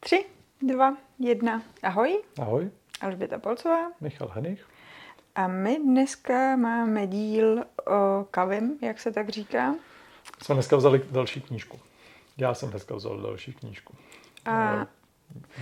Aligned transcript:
Tři, 0.00 0.24
dva, 0.62 0.96
jedna. 1.18 1.62
Ahoj, 1.82 2.22
Ahoj, 2.40 2.70
Alžběta 3.00 3.38
Polcová. 3.38 3.90
Michal 4.00 4.28
Henich. 4.34 4.66
A 5.34 5.46
my 5.48 5.78
dneska 5.84 6.56
máme 6.56 7.06
díl 7.06 7.64
o 7.86 8.24
kavim, 8.30 8.78
jak 8.82 9.00
se 9.00 9.12
tak 9.12 9.28
říká. 9.28 9.74
Jsme 10.42 10.54
dneska 10.54 10.76
vzali 10.76 11.02
další 11.10 11.40
knížku. 11.40 11.78
Já 12.38 12.54
jsem 12.54 12.70
dneska 12.70 12.94
vzal 12.94 13.20
další 13.20 13.52
knížku. 13.52 13.94
A 14.44 14.74
No, 14.76 14.86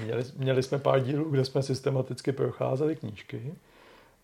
Měli, 0.04 0.24
měli 0.36 0.62
jsme 0.62 0.78
pár 0.78 1.00
dílů, 1.00 1.30
kde 1.30 1.44
jsme 1.44 1.62
systematicky 1.62 2.32
procházeli 2.32 2.96
knížky. 2.96 3.54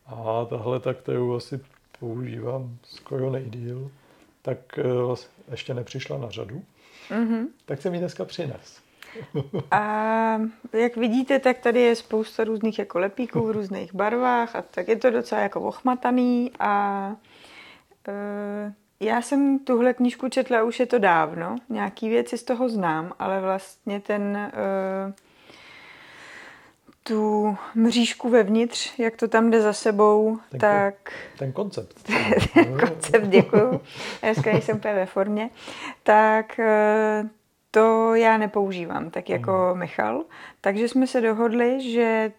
A 0.07 0.45
tahle, 0.45 0.81
ta, 0.81 0.95
kterou 0.95 1.35
asi 1.37 1.61
používám 2.01 2.79
skoro 2.83 3.31
nejdíl, 3.31 3.91
tak 4.43 4.79
eh, 4.79 4.83
vlast- 4.83 5.29
ještě 5.51 5.75
nepřišla 5.75 6.19
na 6.19 6.31
řadu. 6.31 6.63
mhm. 7.11 7.49
Tak 7.67 7.83
jsem 7.83 7.95
ji 7.95 8.01
dneska 8.01 8.25
přines. 8.25 8.81
A 9.71 10.41
jak 10.73 10.97
vidíte, 10.97 11.39
tak 11.39 11.59
tady 11.59 11.81
je 11.81 11.97
spousta 11.97 12.45
různých 12.45 12.79
jako 12.79 12.99
lepíků 12.99 13.47
v 13.47 13.51
různých 13.51 13.95
barvách 13.95 14.57
a 14.57 14.63
tak 14.63 14.89
je 14.89 14.97
to 14.97 15.11
docela 15.11 15.41
jako 15.41 15.61
ochmataný 15.61 16.51
a 16.59 17.13
e, 18.09 18.75
já 19.01 19.23
jsem 19.23 19.59
tuhle 19.59 19.95
knížku 19.95 20.29
četla, 20.29 20.63
už 20.63 20.81
je 20.81 20.87
to 20.87 20.99
dávno, 20.99 21.57
nějaký 21.69 22.09
věci 22.09 22.39
z 22.39 22.43
toho 22.43 22.69
znám, 22.69 23.13
ale 23.19 23.41
vlastně 23.41 24.01
ten 24.01 24.37
e, 24.37 24.53
tu 27.07 27.57
mřížku 27.75 28.29
vevnitř, 28.29 28.99
jak 28.99 29.17
to 29.17 29.29
tam 29.29 29.51
jde 29.51 29.61
za 29.61 29.73
sebou, 29.73 30.39
Ten 30.51 30.61
tak 30.61 30.95
Ten 31.39 31.53
koncept. 31.53 32.11
koncept, 32.81 33.27
děkuju. 33.27 33.81
Dneska 34.23 34.53
nejsem 34.53 34.77
úplně 34.77 34.95
ve 34.95 35.07
formě. 35.07 35.51
Tak 36.03 36.59
eh, 36.59 37.29
to 37.75 38.15
já 38.15 38.39
nepoužívám, 38.39 39.11
tak 39.11 39.29
jako 39.31 39.71
Michal. 39.75 40.25
Takže 40.61 40.89
jsme 40.89 41.07
se 41.07 41.21
dohodli, 41.21 41.93
že, 41.93 42.33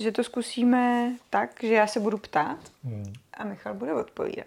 že 0.00 0.12
to 0.12 0.24
zkusíme 0.24 1.12
tak, 1.30 1.50
že 1.62 1.74
já 1.74 1.86
se 1.86 2.00
budu 2.00 2.18
ptát 2.18 2.58
Hmm. 2.84 3.12
a 3.34 3.44
Michal 3.44 3.74
bude 3.74 3.94
odpovídat. 3.94 4.46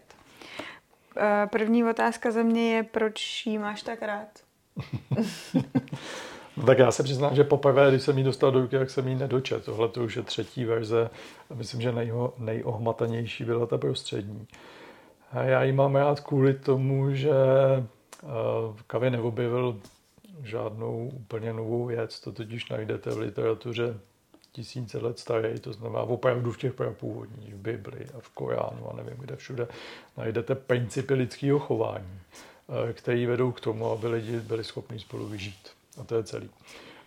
Eh, 1.18 1.48
První 1.48 1.84
otázka 1.84 2.32
za 2.32 2.44
mě 2.44 2.76
je, 2.76 2.84
proč 2.84 3.46
jí 3.46 3.58
máš 3.58 3.84
tak 3.84 4.02
rád? 4.02 4.28
No 6.58 6.66
tak 6.66 6.80
já 6.80 6.92
se 6.92 7.04
přiznám, 7.04 7.36
že 7.36 7.44
poprvé, 7.44 7.90
když 7.90 8.02
jsem 8.02 8.18
ji 8.18 8.24
dostal 8.24 8.52
do 8.52 8.62
ruky, 8.62 8.78
tak 8.80 8.90
jsem 8.90 9.08
ji 9.08 9.16
nedočet. 9.16 9.66
Tohle 9.66 9.90
to 9.90 10.04
už 10.04 10.16
je 10.16 10.22
třetí 10.22 10.66
verze. 10.66 11.10
A 11.52 11.54
myslím, 11.54 11.82
že 11.82 11.92
nejho, 11.92 12.34
nejohmatanější 12.38 13.44
byla 13.44 13.66
ta 13.66 13.78
prostřední. 13.78 14.48
A 15.32 15.44
já 15.44 15.64
ji 15.64 15.72
mám 15.72 15.96
rád 15.96 16.20
kvůli 16.20 16.54
tomu, 16.54 17.16
že 17.16 17.32
uh, 18.24 18.30
Kavy 18.88 19.10
neobjevil 19.10 19.80
žádnou 20.44 21.12
úplně 21.14 21.54
novou 21.54 21.86
věc. 21.86 22.20
To 22.20 22.32
totiž 22.32 22.70
najdete 22.70 23.12
v 23.12 23.18
literatuře 23.18 24.00
tisíce 24.54 24.98
let 24.98 25.20
staré, 25.20 25.60
to 25.60 25.74
znamená 25.74 26.02
opravdu 26.02 26.52
v 26.52 26.58
těch 26.58 26.74
prapůvodních, 26.74 27.54
v 27.54 27.58
Bibli 27.58 28.06
a 28.18 28.20
v 28.20 28.30
Koránu 28.30 28.90
a 28.92 28.96
nevím 28.96 29.18
kde 29.18 29.36
všude, 29.36 29.68
najdete 30.18 30.56
principy 30.56 31.14
lidského 31.14 31.60
chování, 31.60 32.20
eh, 32.90 32.94
které 32.94 33.28
vedou 33.28 33.52
k 33.52 33.60
tomu, 33.60 33.92
aby 33.92 34.08
lidi 34.08 34.40
byli 34.40 34.64
schopni 34.64 35.00
spolu 35.00 35.28
vyžít. 35.28 35.70
A 36.02 36.04
to 36.04 36.16
je 36.16 36.24
celý. 36.24 36.50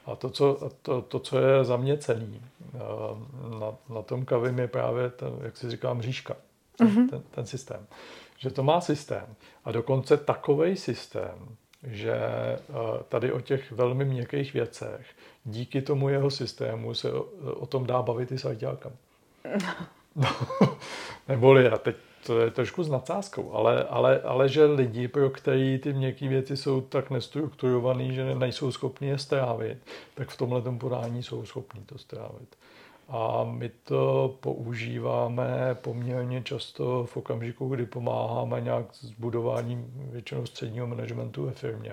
A 0.06 0.16
to, 0.16 0.30
co, 0.30 0.70
to, 0.82 1.02
to, 1.02 1.18
co 1.18 1.38
je 1.38 1.64
za 1.64 1.76
mě 1.76 1.98
cený 1.98 2.40
eh, 2.74 2.78
na, 3.60 3.94
na 3.94 4.02
tom 4.02 4.24
kavim, 4.24 4.58
je 4.58 4.68
právě, 4.68 5.10
ten, 5.10 5.32
jak 5.42 5.56
si 5.56 5.70
říkám, 5.70 6.02
říška. 6.02 6.36
Ten, 6.78 7.08
ten, 7.08 7.22
ten 7.30 7.46
systém. 7.46 7.86
Že 8.38 8.50
to 8.50 8.62
má 8.62 8.80
systém. 8.80 9.26
A 9.64 9.72
dokonce 9.72 10.16
takový 10.16 10.76
systém, 10.76 11.56
že 11.86 12.14
eh, 12.14 12.58
tady 13.08 13.32
o 13.32 13.40
těch 13.40 13.72
velmi 13.72 14.04
měkkých 14.04 14.52
věcech, 14.52 15.06
díky 15.44 15.82
tomu 15.82 16.08
jeho 16.08 16.30
systému 16.30 16.94
se 16.94 17.12
o, 17.12 17.20
o 17.54 17.66
tom 17.66 17.86
dá 17.86 18.02
bavit 18.02 18.32
i 18.32 18.38
s 18.38 18.44
ajťákem. 18.44 18.92
No, 20.16 20.28
neboli, 21.28 21.64
já 21.64 21.76
teď 21.78 21.96
to 22.26 22.40
je 22.40 22.50
trošku 22.50 22.82
s 22.82 22.88
nadsázkou, 22.88 23.52
ale, 23.52 23.84
ale, 23.84 24.20
ale 24.20 24.48
že 24.48 24.64
lidi, 24.64 25.08
pro 25.08 25.30
který 25.30 25.78
ty 25.78 25.92
měkké 25.92 26.28
věci 26.28 26.56
jsou 26.56 26.80
tak 26.80 27.10
nestrukturované, 27.10 28.12
že 28.12 28.34
nejsou 28.34 28.72
schopni 28.72 29.08
je 29.08 29.18
strávit, 29.18 29.78
tak 30.14 30.30
v 30.30 30.36
tomhle 30.36 30.62
podání 30.78 31.22
jsou 31.22 31.44
schopni 31.44 31.80
to 31.86 31.98
strávit. 31.98 32.56
A 33.08 33.44
my 33.44 33.68
to 33.68 34.36
používáme 34.40 35.76
poměrně 35.80 36.42
často 36.42 37.06
v 37.06 37.16
okamžiku, 37.16 37.68
kdy 37.68 37.86
pomáháme 37.86 38.60
nějak 38.60 38.94
s 38.94 39.10
budováním 39.10 39.92
většinou 40.12 40.46
středního 40.46 40.86
managementu 40.86 41.44
ve 41.44 41.52
firmě. 41.52 41.92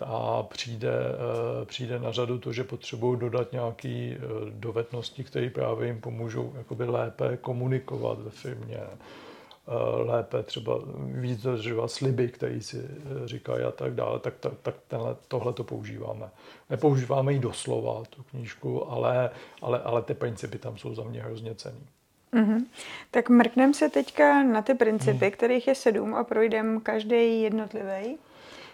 A 0.00 0.42
přijde, 0.42 0.92
eh, 0.92 1.64
přijde 1.64 1.98
na 1.98 2.12
řadu 2.12 2.38
to, 2.38 2.52
že 2.52 2.64
potřebují 2.64 3.20
dodat 3.20 3.52
nějaké 3.52 4.18
dovednosti, 4.50 5.24
které 5.24 5.50
právě 5.50 5.86
jim 5.86 6.00
pomůžou 6.00 6.52
jakoby 6.56 6.84
lépe 6.84 7.36
komunikovat 7.36 8.18
ve 8.18 8.30
firmě, 8.30 8.76
eh, 8.76 8.96
lépe 10.04 10.42
třeba 10.42 10.78
víc 10.98 11.42
dodržovat 11.42 11.90
sliby, 11.90 12.28
které 12.28 12.60
si 12.60 12.78
eh, 12.78 13.28
říkají 13.28 13.64
a 13.64 13.70
tak 13.70 13.94
dále, 13.94 14.18
tak, 14.18 14.34
tak, 14.40 14.52
tak 14.62 14.74
tenhle, 14.88 15.16
tohle 15.28 15.52
to 15.52 15.64
používáme. 15.64 16.30
Nepoužíváme 16.70 17.32
ji 17.32 17.38
doslova, 17.38 18.02
tu 18.10 18.22
knížku, 18.22 18.90
ale, 18.90 19.30
ale, 19.62 19.80
ale 19.82 20.02
ty 20.02 20.14
principy 20.14 20.58
tam 20.58 20.78
jsou 20.78 20.94
za 20.94 21.02
mě 21.02 21.22
hrozně 21.22 21.54
cený. 21.54 21.86
Mhm. 22.32 22.66
Tak 23.10 23.28
mrkneme 23.28 23.74
se 23.74 23.88
teďka 23.88 24.42
na 24.42 24.62
ty 24.62 24.74
principy, 24.74 25.30
kterých 25.30 25.68
je 25.68 25.74
sedm 25.74 26.14
a 26.14 26.24
projdeme 26.24 26.80
každý 26.80 27.42
jednotlivý. 27.42 28.18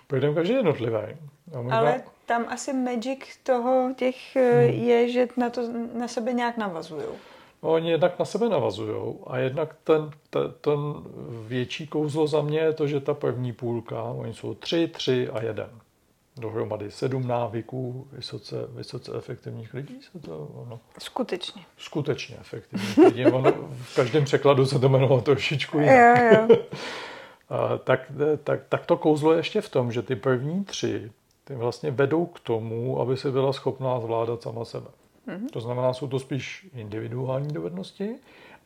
Projdeme 0.06 0.34
každý 0.34 0.54
jednotlivý. 0.54 1.16
Možná, 1.56 1.78
Ale 1.78 2.02
tam 2.26 2.46
asi 2.48 2.72
magic 2.72 3.36
toho 3.42 3.94
těch 3.96 4.36
hmm. 4.36 4.84
je, 4.88 5.08
že 5.08 5.28
na 5.36 5.50
to 5.50 5.62
na 5.94 6.08
sebe 6.08 6.32
nějak 6.32 6.56
navazují. 6.56 7.06
Oni 7.62 7.90
jednak 7.90 8.18
na 8.18 8.24
sebe 8.24 8.48
navazují 8.48 9.14
a 9.26 9.38
jednak 9.38 9.76
ten, 9.84 10.10
ten, 10.30 10.52
ten 10.60 10.78
větší 11.46 11.86
kouzlo 11.86 12.26
za 12.26 12.42
mě 12.42 12.58
je 12.58 12.72
to, 12.72 12.86
že 12.86 13.00
ta 13.00 13.14
první 13.14 13.52
půlka, 13.52 14.02
oni 14.02 14.34
jsou 14.34 14.54
tři, 14.54 14.88
tři 14.88 15.28
a 15.28 15.42
jeden. 15.42 15.70
Dohromady 16.36 16.90
sedm 16.90 17.26
návyků 17.26 18.08
vysoce, 18.12 18.56
vysoce 18.68 19.12
efektivních 19.16 19.74
lidí. 19.74 20.00
Se 20.12 20.18
to, 20.18 20.38
ono, 20.38 20.80
Skutečně. 20.98 21.62
skutečně 21.78 22.36
efektivních 22.40 22.98
lidí. 22.98 23.26
Ono, 23.26 23.52
v 23.72 23.96
každém 23.96 24.24
překladu 24.24 24.66
se 24.66 24.78
to 24.78 24.86
jmenovalo 24.86 25.20
trošičku 25.20 25.78
jinak. 25.78 26.18
Jo, 26.18 26.46
jo. 26.50 26.56
A, 27.48 27.78
tak, 27.78 28.12
tak, 28.44 28.60
tak 28.68 28.86
to 28.86 28.96
kouzlo 28.96 29.32
je 29.32 29.38
ještě 29.38 29.60
v 29.60 29.68
tom, 29.68 29.92
že 29.92 30.02
ty 30.02 30.16
první 30.16 30.64
tři 30.64 31.10
ty 31.44 31.54
vlastně 31.54 31.90
vedou 31.90 32.26
k 32.26 32.40
tomu, 32.40 33.00
aby 33.00 33.16
si 33.16 33.30
byla 33.30 33.52
schopná 33.52 34.00
zvládat 34.00 34.42
sama 34.42 34.64
sebe. 34.64 34.86
Mm-hmm. 35.28 35.50
To 35.52 35.60
znamená, 35.60 35.92
jsou 35.92 36.08
to 36.08 36.18
spíš 36.18 36.66
individuální 36.74 37.54
dovednosti 37.54 38.14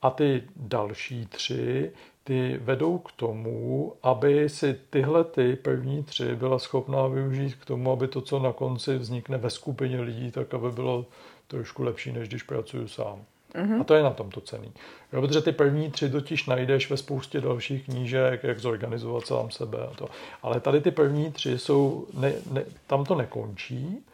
a 0.02 0.10
ty 0.10 0.42
další 0.56 1.26
tři 1.26 1.92
ty 2.24 2.60
vedou 2.62 2.98
k 2.98 3.12
tomu, 3.12 3.92
aby 4.02 4.48
si 4.48 4.76
tyhle 4.90 5.24
ty 5.24 5.56
první 5.56 6.02
tři 6.02 6.36
byla 6.36 6.58
schopná 6.58 7.06
využít 7.06 7.54
k 7.54 7.64
tomu, 7.64 7.92
aby 7.92 8.08
to, 8.08 8.20
co 8.20 8.38
na 8.38 8.52
konci 8.52 8.98
vznikne 8.98 9.38
ve 9.38 9.50
skupině 9.50 10.00
lidí, 10.00 10.30
tak 10.30 10.54
aby 10.54 10.70
bylo 10.70 11.06
trošku 11.46 11.82
lepší, 11.82 12.12
než 12.12 12.28
když 12.28 12.42
pracuju 12.42 12.88
sám. 12.88 13.22
Mm-hmm. 13.54 13.80
A 13.80 13.84
to 13.84 13.94
je 13.94 14.02
na 14.02 14.10
tom 14.10 14.30
to 14.30 14.40
cený. 14.40 14.72
Jo, 15.12 15.20
protože 15.20 15.40
ty 15.40 15.52
první 15.52 15.90
tři 15.90 16.10
totiž 16.10 16.46
najdeš 16.46 16.90
ve 16.90 16.96
spoustě 16.96 17.40
dalších 17.40 17.84
knížek, 17.84 18.44
jak 18.44 18.58
zorganizovat 18.58 19.26
sám 19.26 19.50
sebe 19.50 19.78
a 19.78 19.94
to. 19.94 20.08
Ale 20.42 20.60
tady 20.60 20.80
ty 20.80 20.90
první 20.90 21.32
tři 21.32 21.58
jsou, 21.58 22.06
ne, 22.14 22.32
ne, 22.50 22.64
tam 22.86 23.04
to 23.04 23.14
nekončí, 23.14 24.04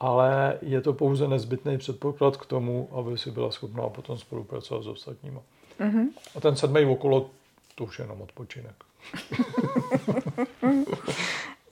ale 0.00 0.58
je 0.62 0.80
to 0.80 0.92
pouze 0.92 1.28
nezbytný 1.28 1.78
předpoklad 1.78 2.36
k 2.36 2.46
tomu, 2.46 2.88
aby 2.92 3.18
si 3.18 3.30
byla 3.30 3.50
schopná 3.50 3.88
potom 3.88 4.18
spolupracovat 4.18 4.82
s 4.82 4.86
ostatníma. 4.86 5.40
Mhm. 5.78 6.08
A 6.36 6.40
ten 6.40 6.56
sedmý 6.56 6.84
okolo, 6.84 7.30
to 7.74 7.84
už 7.84 7.98
je 7.98 8.04
jenom 8.04 8.22
odpočinek. 8.22 8.74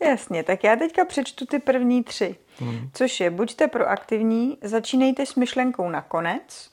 Jasně, 0.01 0.43
tak 0.43 0.65
já 0.65 0.77
teďka 0.77 1.05
přečtu 1.05 1.47
ty 1.47 1.59
první 1.59 2.05
tři. 2.05 2.37
Hmm. 2.59 2.91
Což 2.93 3.21
je, 3.21 3.31
buďte 3.31 3.69
proaktivní, 3.69 4.59
začínejte 4.63 5.27
s 5.27 5.35
myšlenkou 5.35 5.89
na 5.89 6.03
konec, 6.03 6.71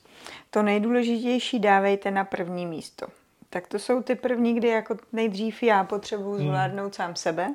to 0.50 0.62
nejdůležitější 0.62 1.58
dávejte 1.58 2.10
na 2.10 2.24
první 2.24 2.66
místo. 2.66 3.06
Tak 3.54 3.66
to 3.66 3.78
jsou 3.78 4.02
ty 4.02 4.14
první, 4.14 4.54
kdy 4.54 4.68
jako 4.68 4.96
nejdřív 5.12 5.62
já 5.62 5.84
potřebuji 5.84 6.38
zvládnout 6.38 6.94
sám 6.94 7.16
sebe 7.16 7.54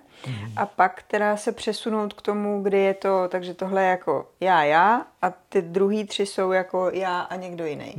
a 0.55 0.65
pak 0.65 1.03
teda 1.03 1.37
se 1.37 1.51
přesunout 1.51 2.13
k 2.13 2.21
tomu, 2.21 2.63
kdy 2.63 2.79
je 2.79 2.93
to, 2.93 3.27
takže 3.29 3.53
tohle 3.53 3.83
je 3.83 3.89
jako 3.89 4.29
já, 4.39 4.63
já 4.63 5.07
a 5.21 5.29
ty 5.29 5.61
druhý 5.61 6.05
tři 6.05 6.25
jsou 6.25 6.51
jako 6.51 6.89
já 6.93 7.19
a 7.19 7.35
někdo 7.35 7.65
jiný. 7.65 7.95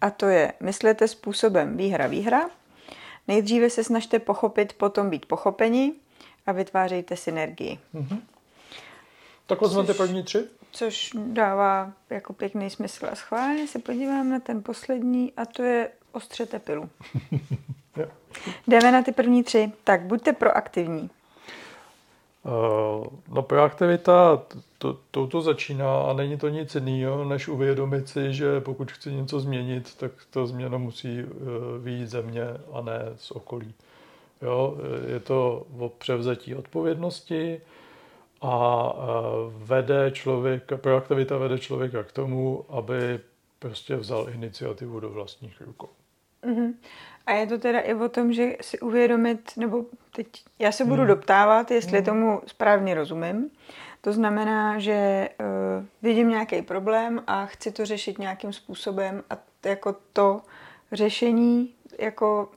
A 0.00 0.10
to 0.10 0.26
je, 0.26 0.52
myslete 0.60 1.08
způsobem 1.08 1.76
výhra, 1.76 2.06
výhra, 2.06 2.50
nejdříve 3.28 3.70
se 3.70 3.84
snažte 3.84 4.18
pochopit, 4.18 4.72
potom 4.72 5.10
být 5.10 5.26
pochopeni 5.26 5.92
a 6.46 6.52
vytvářejte 6.52 7.16
synergii. 7.16 7.78
Tak 9.46 9.60
vezmeme 9.60 9.86
ty 9.86 9.94
první 9.94 10.22
tři. 10.22 10.44
Což 10.70 11.10
dává 11.14 11.92
jako 12.10 12.32
pěkný 12.32 12.70
smysl. 12.70 13.06
A 13.12 13.14
schválně 13.14 13.66
se 13.66 13.78
podívám 13.78 14.30
na 14.30 14.40
ten 14.40 14.62
poslední 14.62 15.32
a 15.36 15.46
to 15.46 15.62
je 15.62 15.88
ostřete 16.14 16.58
pilu. 16.58 16.90
Jdeme 18.66 18.92
na 18.92 19.02
ty 19.02 19.12
první 19.12 19.44
tři. 19.44 19.72
Tak 19.84 20.02
buďte 20.02 20.32
proaktivní. 20.32 21.10
No 23.28 23.42
proaktivita, 23.42 24.42
to, 24.78 24.98
to, 25.10 25.26
to 25.26 25.42
začíná 25.42 26.02
a 26.02 26.12
není 26.12 26.36
to 26.36 26.48
nic 26.48 26.74
jiného, 26.74 27.24
než 27.24 27.48
uvědomit 27.48 28.08
si, 28.08 28.32
že 28.32 28.60
pokud 28.60 28.92
chci 28.92 29.12
něco 29.12 29.40
změnit, 29.40 29.96
tak 29.96 30.12
ta 30.30 30.46
změna 30.46 30.78
musí 30.78 31.22
výjít 31.82 32.08
ze 32.08 32.22
mě 32.22 32.44
a 32.72 32.80
ne 32.80 32.98
z 33.16 33.30
okolí. 33.30 33.74
Jo, 34.42 34.76
je 35.06 35.20
to 35.20 35.66
o 35.78 35.88
převzetí 35.88 36.54
odpovědnosti 36.54 37.60
a 38.42 38.92
vede 39.48 40.10
člověk, 40.10 40.72
proaktivita 40.76 41.38
vede 41.38 41.58
člověka 41.58 42.02
k 42.02 42.12
tomu, 42.12 42.64
aby 42.68 43.20
prostě 43.58 43.96
vzal 43.96 44.28
iniciativu 44.34 45.00
do 45.00 45.10
vlastních 45.10 45.60
rukou. 45.60 45.88
Mm-hmm. 46.46 46.74
A 47.26 47.32
je 47.32 47.46
to 47.46 47.58
teda 47.58 47.80
i 47.80 47.94
o 47.94 48.08
tom, 48.08 48.32
že 48.32 48.56
si 48.60 48.80
uvědomit, 48.80 49.52
nebo 49.56 49.84
teď 50.16 50.26
já 50.58 50.72
se 50.72 50.84
budu 50.84 51.02
hmm. 51.02 51.08
doptávat, 51.08 51.70
jestli 51.70 51.96
hmm. 51.96 52.04
tomu 52.04 52.42
správně 52.46 52.94
rozumím. 52.94 53.50
To 54.00 54.12
znamená, 54.12 54.78
že 54.78 55.28
uh, 55.40 55.46
vidím 56.02 56.28
nějaký 56.28 56.62
problém 56.62 57.22
a 57.26 57.46
chci 57.46 57.72
to 57.72 57.86
řešit 57.86 58.18
nějakým 58.18 58.52
způsobem 58.52 59.22
a 59.30 59.34
jako 59.64 59.96
to 60.12 60.42
řešení 60.92 61.74
jako 61.98 62.50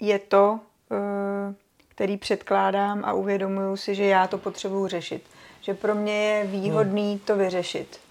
je 0.00 0.18
to, 0.18 0.60
uh, 0.90 1.54
který 1.88 2.16
předkládám 2.16 3.04
a 3.04 3.12
uvědomuju 3.12 3.76
si, 3.76 3.94
že 3.94 4.04
já 4.04 4.26
to 4.26 4.38
potřebuju 4.38 4.88
řešit. 4.88 5.22
Že 5.60 5.74
pro 5.74 5.94
mě 5.94 6.24
je 6.24 6.44
výhodný 6.44 7.10
hmm. 7.10 7.18
to 7.18 7.36
vyřešit. 7.36 8.03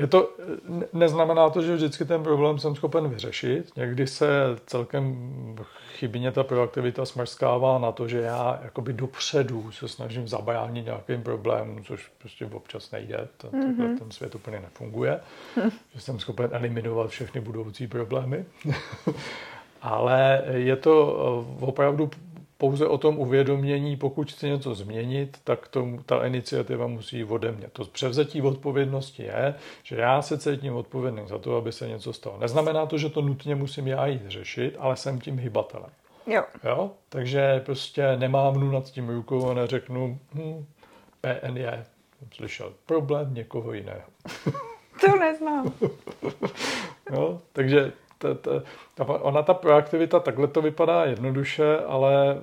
Je 0.00 0.06
to, 0.06 0.30
neznamená 0.92 1.50
to, 1.50 1.62
že 1.62 1.74
vždycky 1.74 2.04
ten 2.04 2.22
problém 2.22 2.58
jsem 2.58 2.74
schopen 2.74 3.08
vyřešit. 3.08 3.76
Někdy 3.76 4.06
se 4.06 4.26
celkem 4.66 5.16
chybně 5.94 6.32
ta 6.32 6.44
proaktivita 6.44 7.04
smrskává 7.06 7.78
na 7.78 7.92
to, 7.92 8.08
že 8.08 8.20
já 8.20 8.60
jakoby 8.62 8.92
dopředu 8.92 9.72
se 9.72 9.88
snažím 9.88 10.28
zabránit 10.28 10.84
nějakým 10.84 11.22
problémům, 11.22 11.84
což 11.84 12.12
prostě 12.18 12.46
občas 12.46 12.90
nejde. 12.90 13.28
Ten, 13.36 13.50
mm-hmm. 13.50 13.98
ten 13.98 14.10
svět 14.10 14.34
úplně 14.34 14.60
nefunguje. 14.60 15.20
že 15.94 16.00
jsem 16.00 16.18
schopen 16.18 16.48
eliminovat 16.52 17.10
všechny 17.10 17.40
budoucí 17.40 17.86
problémy. 17.86 18.44
Ale 19.82 20.42
je 20.52 20.76
to 20.76 21.16
eh, 21.60 21.64
opravdu 21.64 22.10
pouze 22.60 22.86
o 22.86 22.98
tom 22.98 23.18
uvědomění, 23.18 23.96
pokud 23.96 24.32
chci 24.32 24.46
něco 24.46 24.74
změnit, 24.74 25.38
tak 25.44 25.68
to, 25.68 25.88
ta 26.06 26.26
iniciativa 26.26 26.86
musí 26.86 27.24
ode 27.24 27.52
mě. 27.52 27.68
To 27.72 27.84
převzetí 27.84 28.42
odpovědnosti 28.42 29.22
je, 29.22 29.54
že 29.82 29.96
já 29.96 30.22
se 30.22 30.38
cítím 30.38 30.76
odpovědný 30.76 31.22
za 31.26 31.38
to, 31.38 31.56
aby 31.56 31.72
se 31.72 31.88
něco 31.88 32.12
stalo. 32.12 32.38
Neznamená 32.40 32.86
to, 32.86 32.98
že 32.98 33.08
to 33.08 33.22
nutně 33.22 33.54
musím 33.54 33.86
já 33.86 34.06
jít 34.06 34.22
řešit, 34.26 34.76
ale 34.78 34.96
jsem 34.96 35.20
tím 35.20 35.38
hybatelem. 35.38 35.90
Jo. 36.26 36.44
jo? 36.64 36.90
Takže 37.08 37.62
prostě 37.64 38.16
nemám 38.16 38.72
nad 38.72 38.84
tím 38.84 39.08
rukou 39.08 39.50
a 39.50 39.54
neřeknu, 39.54 40.18
hm, 40.34 40.66
PN 41.20 41.56
je, 41.56 41.84
slyšel, 42.34 42.72
problém 42.86 43.34
někoho 43.34 43.72
jiného. 43.72 44.08
to 45.00 45.16
neznám. 45.16 45.72
jo? 47.12 47.40
Takže 47.52 47.92
ta, 48.20 48.62
ta, 48.94 49.04
ona 49.06 49.42
ta 49.42 49.54
proaktivita, 49.54 50.20
takhle 50.20 50.46
to 50.46 50.62
vypadá 50.62 51.04
jednoduše, 51.04 51.78
ale 51.78 52.40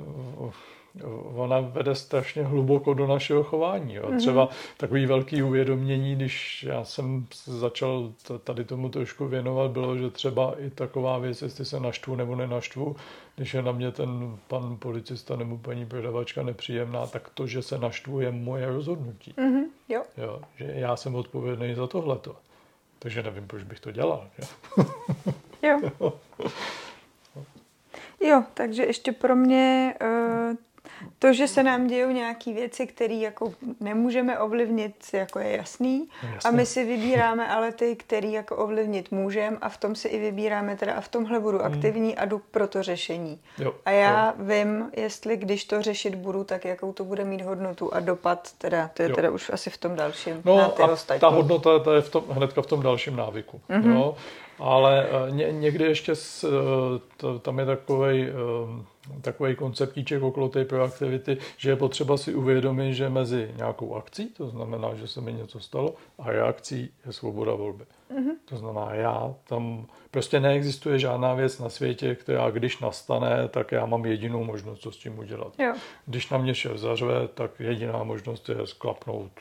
ona 1.36 1.60
vede 1.60 1.96
strašně 1.96 2.44
hluboko 2.44 2.94
do 2.94 3.08
našeho 3.08 3.44
chování. 3.44 3.94
Jo. 3.94 4.04
Mm-hmm. 4.04 4.18
Třeba 4.18 4.50
takový 4.78 5.06
velký 5.06 5.44
uvědomění, 5.44 6.16
když 6.16 6.64
já 6.64 6.84
jsem 6.84 7.26
začal 7.46 8.12
tady 8.44 8.64
tomu 8.64 8.90
trošku 8.90 9.28
věnovat, 9.28 9.72
bylo, 9.72 9.98
že 9.98 10.10
třeba 10.10 10.54
i 10.60 10.70
taková 10.70 11.18
věc, 11.18 11.42
jestli 11.42 11.66
se 11.66 11.80
naštvu 11.80 12.16
nebo 12.16 12.36
nenaštvu, 12.36 12.96
když 13.36 13.54
je 13.54 13.62
na 13.62 13.72
mě 13.72 13.92
ten 13.92 14.38
pan 14.48 14.78
policista 14.80 15.36
nebo 15.36 15.58
paní 15.58 15.86
prodavačka 15.86 16.44
nepříjemná, 16.44 17.08
tak 17.08 17.30
to, 17.34 17.48
že 17.48 17.62
se 17.62 17.78
naštvu, 17.78 18.20
je 18.20 18.32
moje 18.32 18.66
rozhodnutí. 18.66 19.34
Mm-hmm. 19.38 19.64
Jo. 19.90 20.04
Jo, 20.18 20.42
že 20.56 20.66
já 20.76 20.96
jsem 20.96 21.16
odpovědný 21.16 21.76
za 21.76 21.88
tohleto. 21.88 22.36
Takže 23.00 23.24
nevím, 23.24 23.48
proč 23.48 23.64
bych 23.64 23.80
to 23.80 23.92
dělal. 23.92 24.28
Jo. 24.40 24.86
Jo. 25.62 25.80
Jo, 28.20 28.44
takže 28.54 28.86
ještě 28.86 29.12
pro 29.12 29.36
mě 29.36 29.96
uh, 30.02 30.56
to, 31.20 31.34
že 31.34 31.48
se 31.48 31.64
nám 31.64 31.88
dějou 31.88 32.12
nějaké 32.12 32.54
věci, 32.54 32.88
které 32.88 33.14
jako 33.14 33.54
nemůžeme 33.80 34.40
ovlivnit, 34.40 34.96
jako 35.14 35.40
je 35.40 35.58
jasný. 35.58 36.08
Jasný. 36.34 36.50
A 36.50 36.52
my 36.52 36.66
si 36.66 36.84
vybíráme 36.84 37.48
ale 37.48 37.72
ty, 37.72 37.96
které 37.96 38.28
jako 38.28 38.56
ovlivnit 38.56 39.12
můžeme 39.12 39.58
a 39.62 39.70
v 39.70 39.78
tom 39.78 39.96
si 39.96 40.08
i 40.08 40.20
vybíráme 40.20 40.76
teda 40.76 40.94
a 40.94 41.02
v 41.02 41.08
tomhle 41.08 41.40
budu 41.40 41.58
hmm. 41.58 41.74
aktivní 41.74 42.18
a 42.18 42.26
jdu 42.26 42.42
pro 42.52 42.68
to 42.68 42.84
řešení. 42.84 43.40
Jo, 43.60 43.74
a 43.86 43.92
já 43.92 44.26
jo. 44.26 44.46
vím, 44.46 44.92
jestli 44.98 45.38
když 45.38 45.66
to 45.66 45.82
řešit 45.82 46.16
budu, 46.16 46.44
tak 46.44 46.66
jakou 46.66 46.94
to 46.94 47.04
bude 47.04 47.26
mít 47.26 47.42
hodnotu 47.42 47.94
a 47.94 48.00
dopad, 48.00 48.52
teda 48.58 48.90
to 48.94 49.02
je 49.02 49.10
jo. 49.10 49.16
teda 49.16 49.32
už 49.32 49.50
asi 49.50 49.70
v 49.70 49.78
tom 49.78 49.96
dalším. 49.96 50.42
No 50.46 50.58
na 50.58 50.70
ty 50.70 50.82
a 50.82 50.88
ostatní. 50.88 51.22
ta 51.22 51.28
hodnota 51.28 51.80
ta 51.80 51.96
je 51.96 52.02
v 52.02 52.10
tom, 52.10 52.24
hnedka 52.30 52.62
v 52.62 52.66
tom 52.66 52.82
dalším 52.82 53.16
návyku. 53.16 53.62
Mm-hmm. 53.70 53.94
Jo? 53.94 54.16
Ale 54.60 55.08
eh, 55.10 55.32
ně, 55.32 55.52
někdy 55.52 55.84
ještě 55.84 56.16
s, 56.16 56.44
eh, 56.44 57.02
to, 57.18 57.40
tam 57.40 57.60
je 57.60 57.66
takový 57.66 58.24
eh, 58.24 58.98
takový 59.22 59.56
konceptíček 59.56 60.24
okolo 60.24 60.50
té 60.50 60.66
proaktivity, 60.66 61.38
že 61.58 61.70
je 61.70 61.76
potřeba 61.76 62.18
si 62.18 62.36
uvědomit, 62.36 62.94
že 62.94 63.10
mezi 63.10 63.52
nějakou 63.58 63.96
akcí, 63.96 64.26
to 64.30 64.50
znamená, 64.50 64.96
že 64.96 65.08
se 65.08 65.22
mi 65.22 65.34
něco 65.34 65.60
stalo, 65.60 65.96
a 66.20 66.32
reakcí 66.32 66.90
je 67.06 67.14
svoboda 67.14 67.54
volby. 67.54 67.86
Mm-hmm. 68.12 68.34
To 68.46 68.58
znamená, 68.58 68.94
já 68.94 69.36
tam 69.48 69.86
prostě 70.12 70.40
neexistuje 70.40 71.00
žádná 71.00 71.34
věc 71.34 71.60
na 71.60 71.70
světě, 71.70 72.16
která 72.16 72.50
když 72.50 72.80
nastane, 72.80 73.48
tak 73.48 73.72
já 73.72 73.86
mám 73.86 74.06
jedinou 74.06 74.44
možnost, 74.44 74.80
co 74.80 74.92
s 74.92 74.98
tím 74.98 75.20
udělat. 75.20 75.54
Jo. 75.60 75.74
Když 76.06 76.30
na 76.30 76.38
mě 76.38 76.56
šéf 76.56 76.78
zařve, 76.78 77.28
tak 77.28 77.52
jediná 77.60 78.04
možnost 78.04 78.50
je 78.50 78.68
sklapnout 78.68 79.32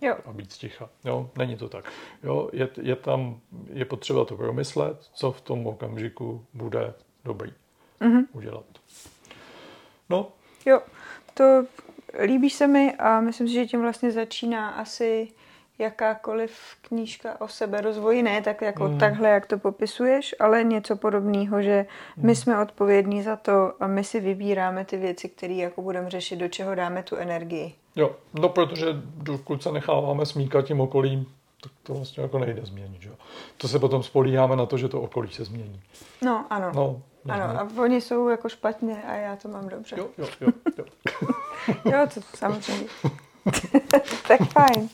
jo. 0.00 0.16
a 0.26 0.32
být 0.32 0.52
sticha. 0.52 0.90
Jo, 1.04 1.30
není 1.38 1.56
to 1.56 1.68
tak. 1.68 1.92
Jo, 2.22 2.50
je, 2.52 2.68
je 2.82 2.96
tam, 2.96 3.40
je 3.72 3.84
potřeba 3.84 4.24
to 4.24 4.36
promyslet, 4.36 5.10
co 5.14 5.32
v 5.32 5.40
tom 5.40 5.66
okamžiku 5.66 6.46
bude 6.54 6.94
dobrý 7.24 7.52
mm-hmm. 8.00 8.26
udělat. 8.32 8.66
No. 10.08 10.32
Jo, 10.66 10.80
to 11.34 11.64
líbí 12.24 12.50
se 12.50 12.66
mi 12.66 12.94
a 12.94 13.20
myslím 13.20 13.48
si, 13.48 13.54
že 13.54 13.66
tím 13.66 13.80
vlastně 13.80 14.12
začíná 14.12 14.70
asi 14.70 15.28
jakákoliv 15.78 16.52
knížka 16.82 17.40
o 17.40 17.48
seberozvoji, 17.48 18.22
ne 18.22 18.42
tak 18.42 18.62
jako 18.62 18.88
mm. 18.88 18.98
takhle, 18.98 19.28
jak 19.28 19.46
to 19.46 19.58
popisuješ, 19.58 20.34
ale 20.40 20.64
něco 20.64 20.96
podobného, 20.96 21.62
že 21.62 21.86
my 22.16 22.32
mm. 22.32 22.34
jsme 22.34 22.60
odpovědní 22.62 23.22
za 23.22 23.36
to 23.36 23.72
a 23.80 23.86
my 23.86 24.04
si 24.04 24.20
vybíráme 24.20 24.84
ty 24.84 24.96
věci, 24.96 25.28
které 25.28 25.54
jako 25.54 25.82
budeme 25.82 26.10
řešit, 26.10 26.36
do 26.36 26.48
čeho 26.48 26.74
dáme 26.74 27.02
tu 27.02 27.16
energii. 27.16 27.74
Jo, 27.96 28.16
no 28.34 28.48
protože 28.48 28.86
dokud 29.16 29.62
se 29.62 29.72
necháváme 29.72 30.26
smíkat 30.26 30.64
tím 30.64 30.80
okolím, 30.80 31.26
tak 31.62 31.72
to 31.82 31.94
vlastně 31.94 32.22
jako 32.22 32.38
nejde 32.38 32.66
změnit. 32.66 33.02
Že? 33.02 33.10
To 33.56 33.68
se 33.68 33.78
potom 33.78 34.02
spolíháme 34.02 34.56
na 34.56 34.66
to, 34.66 34.78
že 34.78 34.88
to 34.88 35.00
okolí 35.00 35.28
se 35.28 35.44
změní. 35.44 35.80
No, 36.22 36.46
ano. 36.50 36.72
No, 36.74 37.02
ano, 37.28 37.44
a 37.44 37.68
oni 37.82 38.00
jsou 38.00 38.28
jako 38.28 38.48
špatně 38.48 39.02
a 39.02 39.14
já 39.14 39.36
to 39.36 39.48
mám 39.48 39.68
dobře. 39.68 39.96
Jo, 39.98 40.08
jo, 40.18 40.26
jo. 40.40 40.48
Jo, 40.78 40.84
jo 41.92 42.06
to 42.14 42.20
samozřejmě. 42.34 42.88
tak 44.28 44.40
fajn. 44.40 44.88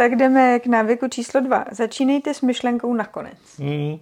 Tak 0.00 0.16
jdeme 0.16 0.58
k 0.58 0.66
návyku 0.66 1.08
číslo 1.08 1.40
dva. 1.40 1.64
Začínejte 1.72 2.34
s 2.34 2.40
myšlenkou 2.40 2.94
nakonec. 2.94 3.58
Mm, 3.58 3.98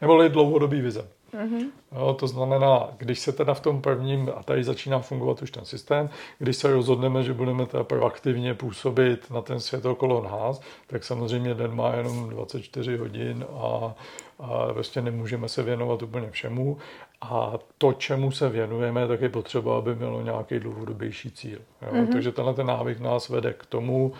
neboli 0.00 0.28
dlouhodobý 0.28 0.80
vize. 0.80 1.08
Mm-hmm. 1.34 1.66
Jo, 1.92 2.16
to 2.20 2.26
znamená, 2.26 2.88
když 2.98 3.18
se 3.18 3.32
teda 3.32 3.54
v 3.54 3.60
tom 3.60 3.82
prvním, 3.82 4.30
a 4.36 4.42
tady 4.42 4.64
začíná 4.64 4.98
fungovat 4.98 5.42
už 5.42 5.50
ten 5.50 5.64
systém, 5.64 6.10
když 6.38 6.56
se 6.56 6.72
rozhodneme, 6.72 7.22
že 7.22 7.32
budeme 7.32 7.66
teda 7.66 7.84
proaktivně 7.84 8.54
působit 8.54 9.30
na 9.30 9.42
ten 9.42 9.60
svět 9.60 9.86
okolo 9.86 10.22
nás, 10.22 10.60
tak 10.86 11.04
samozřejmě 11.04 11.54
den 11.54 11.76
má 11.76 11.94
jenom 11.94 12.28
24 12.28 12.96
hodin 12.96 13.44
a, 13.60 13.94
a 14.38 14.72
vlastně 14.72 15.02
nemůžeme 15.02 15.48
se 15.48 15.62
věnovat 15.62 16.02
úplně 16.02 16.30
všemu. 16.30 16.78
A 17.20 17.52
to, 17.78 17.92
čemu 17.92 18.30
se 18.30 18.48
věnujeme, 18.48 19.08
tak 19.08 19.20
je 19.20 19.28
potřeba, 19.28 19.78
aby 19.78 19.94
mělo 19.94 20.22
nějaký 20.22 20.58
dlouhodobější 20.58 21.30
cíl. 21.30 21.58
Jo? 21.82 21.92
Mm-hmm. 21.92 22.12
Takže 22.12 22.32
tenhle 22.32 22.54
ten 22.54 22.66
návyk 22.66 23.00
nás 23.00 23.28
vede 23.28 23.52
k 23.52 23.66
tomu, 23.66 24.12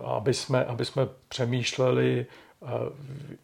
aby 0.00 0.34
jsme, 0.34 0.64
aby 0.64 0.84
jsme 0.84 1.08
přemýšleli 1.28 2.26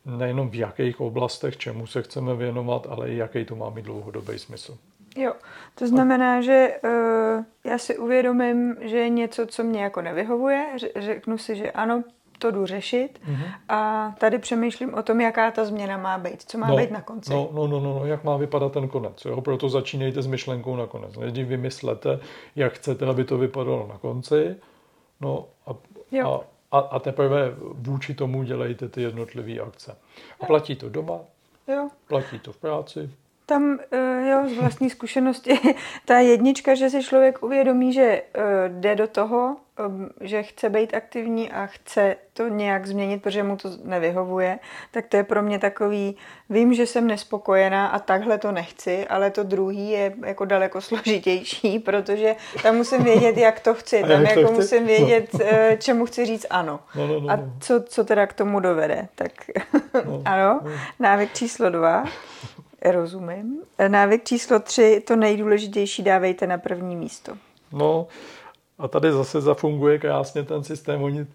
nejenom 0.06 0.50
v 0.50 0.54
jakých 0.54 1.00
oblastech, 1.00 1.56
čemu 1.56 1.86
se 1.86 2.02
chceme 2.02 2.34
věnovat, 2.34 2.86
ale 2.90 3.08
i 3.08 3.16
jaký 3.16 3.44
to 3.44 3.56
má 3.56 3.70
mít 3.70 3.84
dlouhodobý 3.84 4.38
smysl. 4.38 4.78
Jo, 5.16 5.32
to 5.74 5.86
znamená, 5.86 6.40
že 6.40 6.68
uh, 6.84 7.44
já 7.64 7.78
si 7.78 7.98
uvědomím, 7.98 8.76
že 8.80 8.96
je 8.96 9.08
něco, 9.08 9.46
co 9.46 9.64
mě 9.64 9.82
jako 9.82 10.02
nevyhovuje, 10.02 10.66
řeknu 10.96 11.38
si, 11.38 11.56
že 11.56 11.70
ano, 11.70 12.04
to 12.38 12.50
jdu 12.50 12.66
řešit 12.66 13.20
mm-hmm. 13.28 13.50
a 13.68 14.14
tady 14.18 14.38
přemýšlím 14.38 14.94
o 14.94 15.02
tom, 15.02 15.20
jaká 15.20 15.50
ta 15.50 15.64
změna 15.64 15.96
má 15.96 16.18
být, 16.18 16.42
co 16.42 16.58
má 16.58 16.66
no, 16.66 16.76
být 16.76 16.90
na 16.90 17.00
konci. 17.00 17.32
No, 17.32 17.50
no, 17.52 17.66
no, 17.66 17.80
no, 17.80 18.06
jak 18.06 18.24
má 18.24 18.36
vypadat 18.36 18.72
ten 18.72 18.88
konec. 18.88 19.24
Jo? 19.24 19.40
Proto 19.40 19.68
začínejte 19.68 20.22
s 20.22 20.26
myšlenkou 20.26 20.76
na 20.76 20.86
konec. 20.86 21.16
Nejdřív 21.16 21.46
vymyslete, 21.46 22.20
jak 22.56 22.72
chcete, 22.72 23.06
aby 23.06 23.24
to 23.24 23.38
vypadalo 23.38 23.86
na 23.86 23.98
konci, 23.98 24.56
no 25.20 25.46
a, 26.12 26.26
a 26.26 26.40
a, 26.72 26.78
a 26.78 26.98
teprve 26.98 27.54
vůči 27.72 28.14
tomu 28.14 28.42
dělejte 28.42 28.88
ty 28.88 29.02
jednotlivé 29.02 29.60
akce. 29.60 29.96
A 30.40 30.46
platí 30.46 30.76
to 30.76 30.88
doma, 30.88 31.20
jo. 31.68 31.88
platí 32.06 32.38
to 32.38 32.52
v 32.52 32.56
práci, 32.56 33.10
Tam, 33.48 33.78
eh, 33.92 34.30
jo, 34.30 34.48
z 34.48 34.52
vlastní 34.52 34.90
zkušenosti, 34.90 35.60
ta 36.04 36.18
jednička, 36.18 36.74
že 36.74 36.90
si 36.90 37.02
člověk 37.02 37.42
uvědomí, 37.42 37.92
že 37.92 38.02
eh, 38.02 38.42
jde 38.68 38.96
do 38.96 39.06
toho, 39.06 39.56
eh, 39.78 40.26
že 40.26 40.42
chce 40.42 40.68
být 40.68 40.94
aktivní 40.94 41.50
a 41.50 41.66
chce 41.66 42.16
to 42.32 42.48
nějak 42.48 42.86
změnit, 42.86 43.22
protože 43.22 43.42
mu 43.42 43.56
to 43.56 43.70
nevyhovuje, 43.84 44.58
tak 44.90 45.06
to 45.06 45.16
je 45.16 45.24
pro 45.24 45.42
mě 45.42 45.58
takový, 45.58 46.16
vím, 46.50 46.74
že 46.74 46.86
jsem 46.86 47.06
nespokojená 47.06 47.86
a 47.86 47.98
takhle 47.98 48.38
to 48.38 48.52
nechci, 48.52 49.06
ale 49.06 49.30
to 49.30 49.42
druhý 49.42 49.90
je 49.90 50.14
jako 50.26 50.44
daleko 50.44 50.80
složitější, 50.88 51.78
protože 51.78 52.36
tam 52.62 52.76
musím 52.76 53.04
vědět, 53.04 53.36
jak 53.36 53.60
to 53.60 53.74
chci, 53.74 54.02
tam 54.08 54.22
jako 54.22 54.44
chci? 54.44 54.52
musím 54.52 54.80
no. 54.80 54.86
vědět, 54.86 55.34
no. 55.34 55.40
čemu 55.78 56.06
chci 56.06 56.26
říct 56.26 56.46
ano. 56.50 56.80
No, 56.94 57.06
no, 57.06 57.20
no, 57.20 57.30
a 57.30 57.36
no. 57.36 57.52
co, 57.60 57.82
co 57.82 58.04
teda 58.04 58.26
k 58.26 58.32
tomu 58.32 58.60
dovede. 58.60 59.08
Tak 59.14 59.32
no, 60.06 60.22
ano, 60.24 60.60
no. 60.64 60.70
návyk 60.98 61.34
číslo 61.34 61.70
dva. 61.70 62.04
Rozumím. 62.84 63.58
Návyk 63.88 64.24
číslo 64.24 64.60
tři, 64.60 65.02
to 65.06 65.16
nejdůležitější 65.16 66.02
dávejte 66.02 66.46
na 66.46 66.58
první 66.58 66.96
místo. 66.96 67.32
No, 67.72 68.06
a 68.78 68.88
tady 68.88 69.12
zase 69.12 69.40
zafunguje 69.40 69.98
krásně 69.98 70.42
ten 70.42 70.64
systém. 70.64 71.02
Oni 71.02 71.26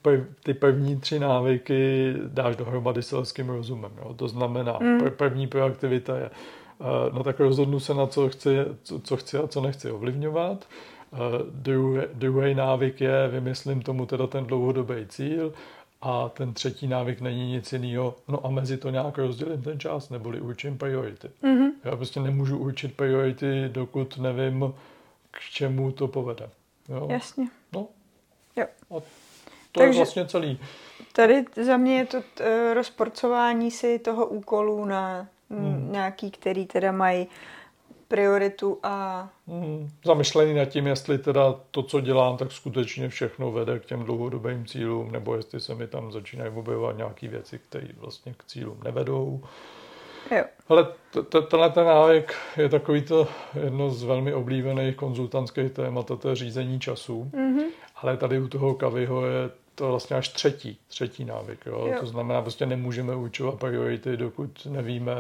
ty 0.44 0.54
první 0.54 1.00
tři 1.00 1.20
návyky 1.20 2.14
dáš 2.28 2.56
dohromady 2.56 3.04
selským 3.04 3.50
rozumem. 3.50 3.92
Jo? 3.98 4.14
To 4.14 4.28
znamená, 4.28 4.78
mm. 4.82 5.00
první 5.18 5.48
proaktivita 5.48 6.18
je, 6.18 6.26
eh, 6.26 6.86
no 7.14 7.24
tak 7.24 7.40
rozhodnu 7.40 7.80
se 7.80 7.94
na 7.94 8.08
co 8.08 8.30
chci, 8.30 8.58
co, 8.84 9.00
co 9.00 9.18
chci 9.18 9.38
a 9.38 9.48
co 9.48 9.62
nechci 9.62 9.92
ovlivňovat. 9.92 10.68
Eh, 11.14 11.18
druhý, 11.52 12.02
druhý 12.14 12.56
návyk 12.56 13.02
je, 13.02 13.28
vymyslím 13.28 13.82
tomu 13.82 14.06
teda 14.06 14.28
ten 14.28 14.46
dlouhodobý 14.46 14.96
cíl 15.08 15.54
a 16.06 16.30
ten 16.30 16.54
třetí 16.54 16.88
návyk 16.88 17.22
není 17.22 17.52
nic 17.52 17.74
jiného. 17.74 18.16
No 18.28 18.46
a 18.46 18.50
mezi 18.50 18.78
to 18.78 18.90
nějak 18.90 19.18
rozdělím 19.18 19.62
ten 19.62 19.80
čas, 19.80 20.10
neboli 20.10 20.42
určím 20.42 20.78
priority. 20.78 21.30
Mm-hmm. 21.44 21.70
Já 21.84 21.96
prostě 21.96 22.20
nemůžu 22.20 22.58
určit 22.58 22.98
priority, 22.98 23.70
dokud 23.70 24.18
nevím, 24.18 24.74
k 25.32 25.40
čemu 25.40 25.92
to 25.92 26.08
povede. 26.08 26.50
Jo? 26.90 27.08
Jasně. 27.12 27.48
No. 27.74 27.88
Jo. 28.56 28.66
A 28.66 28.94
to 29.72 29.80
Takže 29.80 29.94
je 29.94 29.96
vlastně 29.96 30.26
celý. 30.26 30.60
Tady 31.14 31.46
za 31.66 31.78
mě 31.78 31.98
je 31.98 32.06
to 32.06 32.22
t, 32.34 32.74
rozporcování 32.74 33.72
si 33.72 34.00
toho 34.00 34.26
úkolu 34.26 34.86
na 34.86 35.28
mm. 35.50 35.92
nějaký, 35.92 36.32
který 36.32 36.66
teda 36.66 36.92
mají 36.92 37.28
prioritu 38.14 38.80
a... 38.84 39.30
Hmm, 39.48 39.90
zamyšlený 40.06 40.54
nad 40.54 40.66
tím, 40.66 40.88
jestli 40.88 41.18
teda 41.18 41.56
to, 41.72 41.84
co 41.84 42.02
dělám, 42.02 42.38
tak 42.38 42.52
skutečně 42.52 43.10
všechno 43.10 43.52
vede 43.52 43.80
k 43.80 43.86
těm 43.86 44.04
dlouhodobým 44.04 44.66
cílům, 44.66 45.12
nebo 45.12 45.36
jestli 45.36 45.60
se 45.60 45.76
mi 45.76 45.88
tam 45.88 46.12
začínají 46.12 46.52
objevovat 46.52 46.98
nějaké 46.98 47.28
věci, 47.28 47.60
které 47.60 47.88
vlastně 47.98 48.34
k 48.38 48.46
cílům 48.46 48.78
nevedou. 48.84 49.44
Jo. 50.32 50.44
Ale 50.68 50.88
tenhle 51.50 51.70
ten 51.70 51.86
návyk 51.86 52.34
je 52.58 52.70
takový 52.70 53.02
to 53.02 53.28
jedno 53.64 53.90
z 53.90 54.04
velmi 54.04 54.34
oblíbených 54.34 54.96
konzultantských 54.96 55.72
témat, 55.72 56.12
to 56.20 56.30
je 56.30 56.36
řízení 56.36 56.80
času. 56.80 57.32
Mm-hmm. 57.34 57.66
Ale 57.96 58.18
tady 58.18 58.40
u 58.40 58.48
toho 58.48 58.74
kavyho 58.74 59.26
je 59.26 59.50
to 59.76 59.88
vlastně 59.88 60.16
až 60.16 60.30
třetí, 60.30 60.78
třetí 60.88 61.26
návyk. 61.26 61.66
Jo? 61.66 61.88
Jo. 61.88 62.00
To 62.00 62.06
znamená, 62.06 62.42
prostě 62.42 62.66
nemůžeme 62.66 63.16
určovat 63.16 63.56
priority, 63.60 64.18
dokud 64.18 64.66
nevíme, 64.66 65.14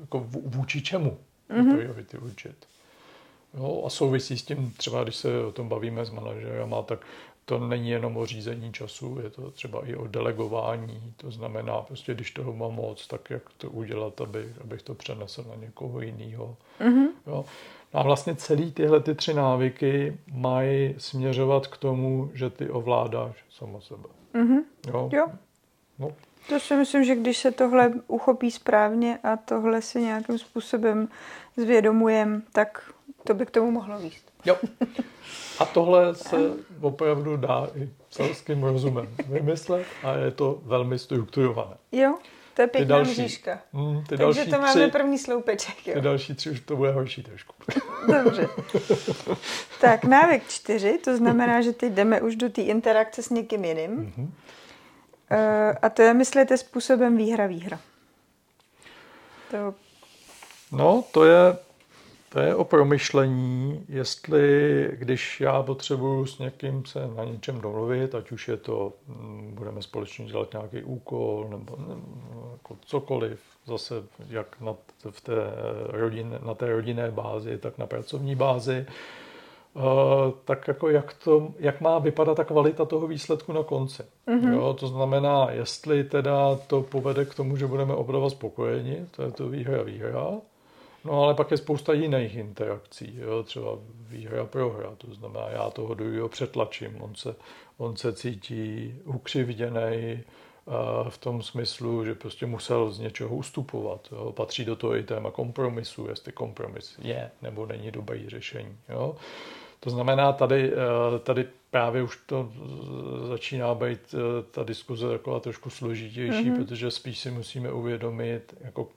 jako 0.00 0.26
vůči 0.28 0.82
čemu 0.82 1.18
mm-hmm. 1.50 2.24
určit. 2.24 2.56
Jo, 3.54 3.82
a 3.86 3.90
souvisí 3.90 4.38
s 4.38 4.42
tím, 4.42 4.72
třeba 4.76 5.02
když 5.02 5.16
se 5.16 5.44
o 5.44 5.52
tom 5.52 5.68
bavíme 5.68 6.04
s 6.04 6.10
manažerama, 6.10 6.82
tak 6.82 7.06
to 7.44 7.58
není 7.58 7.90
jenom 7.90 8.16
o 8.16 8.26
řízení 8.26 8.72
času, 8.72 9.18
je 9.22 9.30
to 9.30 9.50
třeba 9.50 9.86
i 9.86 9.94
o 9.94 10.06
delegování. 10.06 11.12
To 11.16 11.30
znamená, 11.30 11.82
prostě 11.82 12.14
když 12.14 12.30
toho 12.30 12.52
mám 12.52 12.72
moc, 12.72 13.06
tak 13.06 13.30
jak 13.30 13.42
to 13.56 13.70
udělat, 13.70 14.20
aby, 14.20 14.52
abych 14.60 14.82
to 14.82 14.94
přenesl 14.94 15.44
na 15.48 15.54
někoho 15.54 16.00
jiného. 16.00 16.56
Mm-hmm. 16.80 17.08
Jo. 17.26 17.44
No 17.92 18.00
a 18.00 18.02
vlastně 18.02 18.34
celý 18.34 18.72
tyhle 18.72 19.00
ty 19.00 19.14
tři 19.14 19.34
návyky 19.34 20.18
mají 20.32 20.94
směřovat 20.98 21.66
k 21.66 21.76
tomu, 21.76 22.30
že 22.34 22.50
ty 22.50 22.70
ovládáš 22.70 23.44
samo 23.50 23.80
sebe. 23.80 24.08
Mm-hmm. 24.34 24.62
Jo? 24.88 25.10
jo. 25.12 25.26
No. 25.98 26.10
To 26.48 26.60
si 26.60 26.76
myslím, 26.76 27.04
že 27.04 27.14
když 27.14 27.38
se 27.38 27.50
tohle 27.50 27.92
uchopí 28.06 28.50
správně 28.50 29.18
a 29.22 29.36
tohle 29.36 29.82
si 29.82 30.00
nějakým 30.00 30.38
způsobem 30.38 31.08
zvědomujem, 31.56 32.42
tak 32.52 32.92
to 33.24 33.34
by 33.34 33.46
k 33.46 33.50
tomu 33.50 33.70
mohlo 33.70 33.98
výst. 33.98 34.32
Jo. 34.44 34.56
A 35.58 35.64
tohle 35.64 36.14
se 36.14 36.36
opravdu 36.80 37.36
dá 37.36 37.68
i 37.74 37.88
selským 38.10 38.62
rozumem 38.62 39.08
vymyslet 39.26 39.86
a 40.02 40.12
je 40.14 40.30
to 40.30 40.60
velmi 40.64 40.98
strukturované. 40.98 41.76
Jo, 41.92 42.18
to 42.54 42.62
je 42.62 42.68
pěkná 42.68 42.96
další, 42.96 43.10
mřížka. 43.10 43.58
Mm, 43.72 44.02
ty 44.02 44.08
Takže 44.08 44.24
další 44.24 44.50
to 44.50 44.58
máme 44.58 44.80
tři, 44.80 44.90
první 44.90 45.18
sloupeček. 45.18 45.86
Jo. 45.86 45.94
Ty 45.94 46.00
další 46.00 46.34
tři 46.34 46.50
už 46.50 46.60
to 46.60 46.76
bude 46.76 46.92
horší 46.92 47.22
trošku. 47.22 47.54
Dobře. 48.24 48.48
Tak 49.80 50.04
návyk 50.04 50.48
čtyři, 50.48 50.98
to 50.98 51.16
znamená, 51.16 51.60
že 51.60 51.72
teď 51.72 51.92
jdeme 51.92 52.20
už 52.20 52.36
do 52.36 52.48
té 52.48 52.62
interakce 52.62 53.22
s 53.22 53.30
někým 53.30 53.64
jiným. 53.64 53.90
Mm-hmm. 53.90 54.28
Uh, 55.32 55.76
a 55.82 55.88
to 55.88 56.02
je, 56.02 56.14
myslíte, 56.14 56.56
způsobem 56.56 57.16
výhra-výhra? 57.16 57.80
To... 59.50 59.74
No, 60.72 61.04
to 61.12 61.24
je 61.24 61.56
to 62.32 62.40
je 62.40 62.54
o 62.54 62.64
promyšlení, 62.64 63.84
jestli 63.88 64.88
když 64.92 65.40
já 65.40 65.62
potřebuju 65.62 66.26
s 66.26 66.38
někým 66.38 66.84
se 66.84 66.98
na 67.16 67.24
něčem 67.24 67.60
domluvit, 67.60 68.14
ať 68.14 68.32
už 68.32 68.48
je 68.48 68.56
to, 68.56 68.92
mm, 69.06 69.52
budeme 69.54 69.82
společně 69.82 70.24
dělat 70.26 70.52
nějaký 70.52 70.82
úkol 70.82 71.46
nebo, 71.50 71.76
nebo 71.88 72.50
jako 72.52 72.76
cokoliv, 72.84 73.40
zase 73.66 73.94
jak 74.28 74.60
na, 74.60 74.74
v 75.10 75.20
té 75.20 75.34
rodin, 75.86 76.38
na 76.46 76.54
té 76.54 76.66
rodinné 76.66 77.10
bázi, 77.10 77.58
tak 77.58 77.78
na 77.78 77.86
pracovní 77.86 78.36
bázi, 78.36 78.86
tak 80.44 80.68
jako 80.68 80.90
jak, 80.90 81.14
to, 81.14 81.48
jak 81.58 81.80
má 81.80 81.98
vypadat 81.98 82.34
ta 82.34 82.44
kvalita 82.44 82.84
toho 82.84 83.06
výsledku 83.06 83.52
na 83.52 83.62
konci. 83.62 84.02
Mm-hmm. 84.28 84.52
Jo, 84.52 84.74
to 84.80 84.86
znamená, 84.86 85.50
jestli 85.50 86.04
teda 86.04 86.56
to 86.66 86.82
povede 86.82 87.24
k 87.24 87.34
tomu, 87.34 87.56
že 87.56 87.66
budeme 87.66 87.94
opravdu 87.94 88.30
spokojeni, 88.30 89.06
to 89.10 89.22
je 89.22 89.30
to 89.30 89.48
výhra, 89.48 89.82
výhra, 89.82 90.40
No 91.04 91.22
ale 91.22 91.34
pak 91.34 91.50
je 91.50 91.56
spousta 91.56 91.92
jiných 91.92 92.36
interakcí, 92.36 93.18
jo? 93.20 93.42
třeba 93.42 93.78
výhra, 94.08 94.44
prohra, 94.44 94.90
to 94.98 95.14
znamená, 95.14 95.48
já 95.48 95.70
toho 95.70 95.94
druhého 95.94 96.28
přetlačím, 96.28 97.02
on 97.02 97.14
se, 97.14 97.34
on 97.78 97.96
se 97.96 98.12
cítí 98.12 98.94
ukřivděný 99.04 100.22
v 101.08 101.18
tom 101.18 101.42
smyslu, 101.42 102.04
že 102.04 102.14
prostě 102.14 102.46
musel 102.46 102.90
z 102.90 102.98
něčeho 102.98 103.36
ustupovat. 103.36 104.08
Jo? 104.12 104.32
Patří 104.32 104.64
do 104.64 104.76
toho 104.76 104.96
i 104.96 105.02
téma 105.02 105.30
kompromisu, 105.30 106.08
jestli 106.08 106.32
kompromis 106.32 106.98
je 107.02 107.30
nebo 107.42 107.66
není 107.66 107.90
dobrý 107.90 108.28
řešení. 108.28 108.76
Jo? 108.88 109.16
To 109.80 109.90
znamená, 109.90 110.32
tady, 110.32 110.72
eh, 110.72 111.18
tady 111.18 111.48
právě 111.70 112.02
už 112.02 112.18
to 112.26 112.52
začíná 113.28 113.74
být 113.74 114.14
eh, 114.14 114.42
ta 114.50 114.64
diskuze 114.64 115.08
taková 115.08 115.40
trošku 115.40 115.70
složitější, 115.70 116.50
mm-hmm. 116.50 116.56
protože 116.56 116.90
spíš 116.90 117.18
si 117.18 117.30
musíme 117.30 117.72
uvědomit, 117.72 118.54
jako 118.60 118.88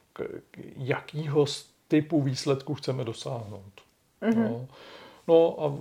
jakýho 0.77 1.45
typu 1.87 2.21
výsledků 2.21 2.75
chceme 2.75 3.03
dosáhnout. 3.03 3.73
Mm-hmm. 4.21 4.49
No. 4.49 4.67
no 5.27 5.63
a 5.63 5.77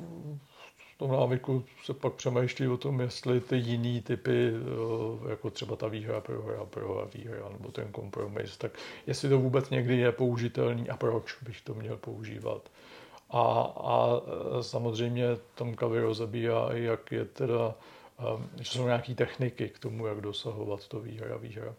tom 1.02 1.12
návyku 1.12 1.64
se 1.85 1.94
pak 1.94 2.12
přemýšlí 2.12 2.68
o 2.68 2.76
tom, 2.76 3.00
jestli 3.00 3.40
ty 3.40 3.56
jiný 3.56 4.00
typy, 4.00 4.50
eh, 4.54 5.30
jako 5.30 5.50
třeba 5.50 5.76
ta 5.76 5.88
výhra, 5.88 6.21
prohra, 6.21 6.64
prohra, 6.64 7.04
výhra, 7.14 7.49
nebo 7.49 7.71
ten 7.73 7.92
kompromis, 7.92 8.56
tak 8.56 8.73
jestli 9.06 9.28
to 9.28 9.38
vůbec 9.38 9.71
někdy 9.71 9.97
je 9.97 10.12
použitelný 10.12 10.90
a 10.90 10.97
proč 10.97 11.42
bych 11.42 11.61
to 11.61 11.75
měl 11.75 11.97
používat. 11.97 12.68
A, 13.30 13.42
a 13.76 14.21
eh, 14.59 14.62
samozřejmě 14.62 15.26
tam 15.54 15.75
Kaviro 15.75 16.14
zabíjá, 16.14 16.68
jak 16.73 17.12
je 17.12 17.25
teda, 17.25 17.75
eh, 18.21 18.62
že 18.62 18.71
jsou 18.71 18.85
nějaké 18.87 19.14
techniky 19.14 19.68
k 19.68 19.78
tomu, 19.78 20.06
jak 20.06 20.21
dosahovat 20.21 20.88
to 20.88 21.00
výhra, 21.00 21.37
výhra. 21.37 21.75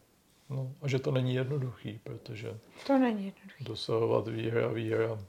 No, 0.49 0.71
a 0.81 0.87
že 0.87 0.99
to 0.99 1.11
není 1.11 1.35
jednoduchý, 1.35 1.99
protože 2.03 2.57
to 2.87 2.99
není 2.99 3.25
jednoduchý. 3.25 3.63
dosahovat 3.63 4.27
výhra, 4.27 4.67
výhra 4.67 5.19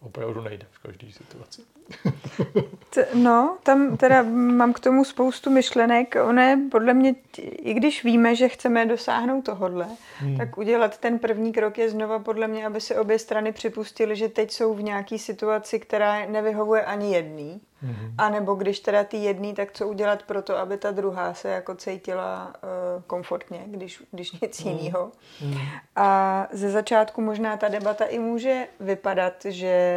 opravdu 0.00 0.40
nejde 0.40 0.66
v 0.70 0.78
každé 0.78 1.12
situaci. 1.12 1.62
No, 3.14 3.58
tam 3.62 3.96
teda 3.96 4.22
mám 4.22 4.72
k 4.72 4.80
tomu 4.80 5.04
spoustu 5.04 5.50
myšlenek. 5.50 6.16
Ono 6.24 6.42
je 6.42 6.58
podle 6.70 6.94
mě, 6.94 7.14
i 7.38 7.74
když 7.74 8.04
víme, 8.04 8.36
že 8.36 8.48
chceme 8.48 8.86
dosáhnout 8.86 9.42
tohodle, 9.42 9.86
hmm. 10.18 10.36
tak 10.36 10.58
udělat 10.58 10.98
ten 10.98 11.18
první 11.18 11.52
krok 11.52 11.78
je 11.78 11.90
znova 11.90 12.18
podle 12.18 12.48
mě, 12.48 12.66
aby 12.66 12.80
si 12.80 12.96
obě 12.96 13.18
strany 13.18 13.52
připustili, 13.52 14.16
že 14.16 14.28
teď 14.28 14.50
jsou 14.50 14.74
v 14.74 14.82
nějaké 14.82 15.18
situaci, 15.18 15.80
která 15.80 16.26
nevyhovuje 16.26 16.84
ani 16.84 17.14
jedný. 17.14 17.60
Hmm. 17.80 18.14
A 18.18 18.30
nebo 18.30 18.54
když 18.54 18.80
teda 18.80 19.04
ty 19.04 19.16
jedný, 19.16 19.54
tak 19.54 19.72
co 19.72 19.88
udělat 19.88 20.22
pro 20.22 20.42
to, 20.42 20.56
aby 20.56 20.76
ta 20.76 20.90
druhá 20.90 21.34
se 21.34 21.48
jako 21.48 21.74
cítila 21.74 22.46
uh, 22.46 23.02
komfortně, 23.06 23.62
když, 23.66 24.02
když 24.10 24.40
nic 24.40 24.64
hmm. 24.64 24.76
jiného. 24.76 25.12
Hmm. 25.40 25.58
A 25.96 26.48
ze 26.52 26.70
začátku 26.70 27.20
možná 27.20 27.56
ta 27.56 27.68
debata 27.68 28.04
i 28.04 28.18
může 28.18 28.66
vypadat, 28.80 29.34
že 29.48 29.95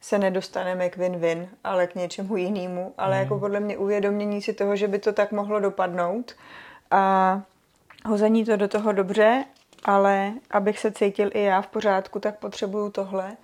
se 0.00 0.18
nedostaneme 0.18 0.90
k 0.90 0.96
win-win, 0.96 1.48
ale 1.64 1.86
k 1.86 1.94
něčemu 1.94 2.36
jinému. 2.36 2.94
Ale 2.98 3.16
mm. 3.16 3.22
jako 3.22 3.38
podle 3.38 3.60
mě 3.60 3.76
uvědomění 3.76 4.42
si 4.42 4.52
toho, 4.52 4.76
že 4.76 4.88
by 4.88 4.98
to 4.98 5.12
tak 5.12 5.32
mohlo 5.32 5.60
dopadnout 5.60 6.34
a 6.90 7.42
hození 8.04 8.44
to 8.44 8.56
do 8.56 8.68
toho 8.68 8.92
dobře 8.92 9.44
ale 9.86 10.32
abych 10.50 10.78
se 10.78 10.92
cítil 10.92 11.30
i 11.34 11.42
já 11.42 11.62
v 11.62 11.66
pořádku, 11.66 12.20
tak 12.20 12.38
potřebuju 12.38 12.90
tohle, 12.90 13.36